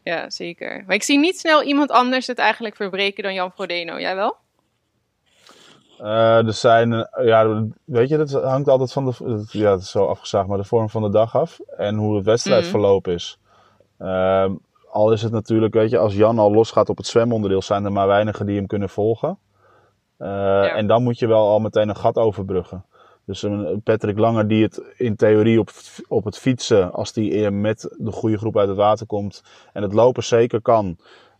[0.06, 0.84] Ja, zeker.
[0.86, 4.00] Maar ik zie niet snel iemand anders het eigenlijk verbreken dan Jan Frodeno.
[4.00, 4.36] Jij wel?
[5.98, 9.92] Eh, er zijn, eh, ja, weet je, dat hangt altijd van de, ja, het is
[9.92, 13.40] zo afgezaagd, maar de vorm van de dag af en hoe het wedstrijdverloop is.
[13.98, 14.54] Ehm,
[14.92, 17.92] al is het natuurlijk, weet je, als Jan al losgaat op het zwemonderdeel, zijn er
[17.92, 19.38] maar weinigen die hem kunnen volgen.
[20.18, 22.86] Eh, En dan moet je wel al meteen een gat overbruggen.
[23.26, 25.70] Dus een Patrick Langer die het in theorie op,
[26.08, 29.94] op het fietsen, als die met de goede groep uit het water komt en het
[29.94, 30.98] lopen zeker kan,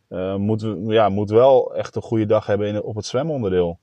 [0.08, 3.80] eh, moet, ja, moet wel echt een goede dag hebben in, op het zwemonderdeel.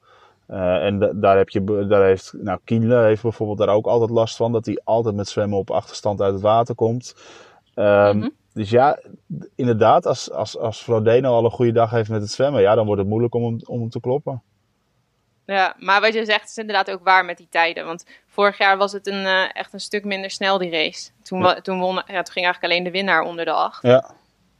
[0.46, 4.10] Eh, en da- daar, heb je, daar heeft, nou, Kienle heeft bijvoorbeeld daar ook altijd
[4.10, 7.14] last van, dat hij altijd met zwemmen op achterstand uit het water komt.
[7.74, 8.28] Ehm, Mhm.
[8.54, 8.98] Dus ja,
[9.54, 12.86] inderdaad, als, als, als Frodeno al een goede dag heeft met het zwemmen, ja, dan
[12.86, 14.42] wordt het moeilijk om hem, om hem te kloppen.
[15.46, 17.86] Ja, maar wat je zegt is inderdaad ook waar met die tijden.
[17.86, 21.10] Want vorig jaar was het een, eh, echt een stuk minder snel, die race.
[21.22, 23.82] Toen, toen, won, ja, toen ging eigenlijk alleen de winnaar onder de acht.
[23.82, 24.14] Ja,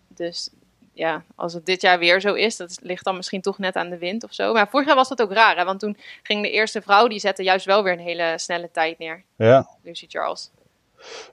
[0.09, 0.51] Dus
[0.93, 3.91] ja, als het dit jaar weer zo is, dat ligt dan misschien toch net aan
[3.91, 4.53] de wind of zo.
[4.53, 5.65] Maar vorig jaar was dat ook raar, hè?
[5.65, 8.99] want toen ging de eerste vrouw, die zette juist wel weer een hele snelle tijd
[8.99, 9.25] neer.
[9.37, 9.69] ja.
[9.83, 10.51] Lucy Charles.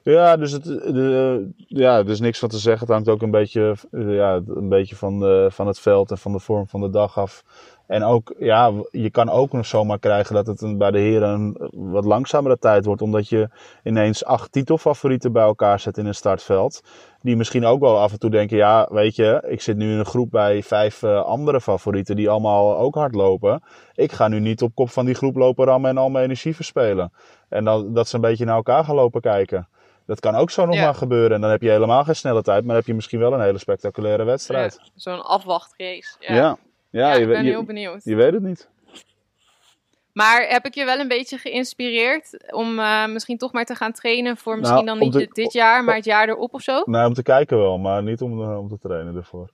[0.03, 2.82] Ja, dus het, de, ja, er is niks van te zeggen.
[2.82, 6.17] Het hangt ook een beetje, eh, ja, een beetje van, de, van het veld en
[6.17, 7.43] van de vorm van de dag af.
[7.89, 11.70] En ook, ja, je kan ook nog zomaar krijgen dat het bij de heren een
[11.72, 13.01] wat langzamere tijd wordt.
[13.01, 13.49] Omdat je
[13.84, 16.82] ineens acht titelfavorieten bij elkaar zet in een startveld.
[17.22, 19.97] Die misschien ook wel af en toe denken, ja, weet je, ik zit nu in
[19.97, 23.63] een groep bij vijf eh, andere favorieten die allemaal ook hard lopen.
[23.93, 26.55] Ik ga nu niet op kop van die groep lopen rammen en al mijn energie
[26.55, 27.11] verspelen.
[27.50, 29.68] En dan, dat ze een beetje naar elkaar gaan lopen kijken.
[30.06, 30.84] Dat kan ook zo nog Ja.
[30.84, 31.36] maar gebeuren.
[31.36, 33.41] En dan heb je helemaal geen snelle tijd, maar dan heb je misschien wel een
[33.41, 34.80] hele spectaculaire wedstrijd.
[34.84, 36.16] Ja, Zo'n afwachtrace.
[36.20, 36.58] Ja, Ja,
[36.89, 38.04] ja, Ja, je, ik ben je, heel benieuwd.
[38.04, 38.70] je weet het niet.
[40.20, 43.91] Maar heb ik je wel een beetje geïnspireerd om eh, misschien toch maar te gaan
[43.91, 46.82] trainen voor misschien Nou, dan op niet dit jaar, maar het jaar erop of zo?
[46.86, 49.49] Nou, om te kijken wel, maar niet om, eh, om te trainen ervoor.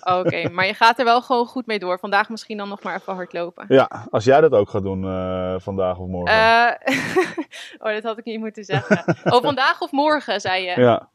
[0.00, 1.98] Oké, maar je gaat er wel gewoon goed mee door.
[1.98, 3.64] Vandaag misschien dan nog maar even hardlopen.
[3.68, 6.78] Ja, als jij dat ook gaat doen eh, vandaag of morgen.
[7.78, 9.04] Oh, dat had ik niet moeten zeggen.
[9.34, 10.80] Oh, vandaag of morgen, zei je?
[10.80, 11.08] ja,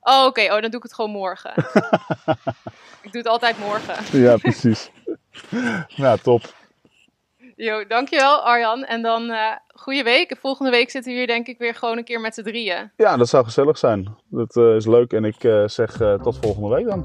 [0.00, 0.42] Oh, oké.
[0.42, 1.52] Oh, dan doe ik het gewoon morgen.
[3.02, 4.20] ik doe het altijd morgen.
[4.20, 4.90] ja, precies.
[5.96, 6.58] nou, top.
[7.60, 8.84] Jo, dankjewel Arjan.
[8.84, 10.36] En dan eh, uh, goede week.
[10.40, 12.90] Volgende week zitten we hier denk ik weer gewoon een keer met z'n drieën.
[12.96, 14.16] Ja, dat zou gezellig zijn.
[14.30, 17.04] Dat eh, is leuk en ik eh, zeg tot volgende week dan.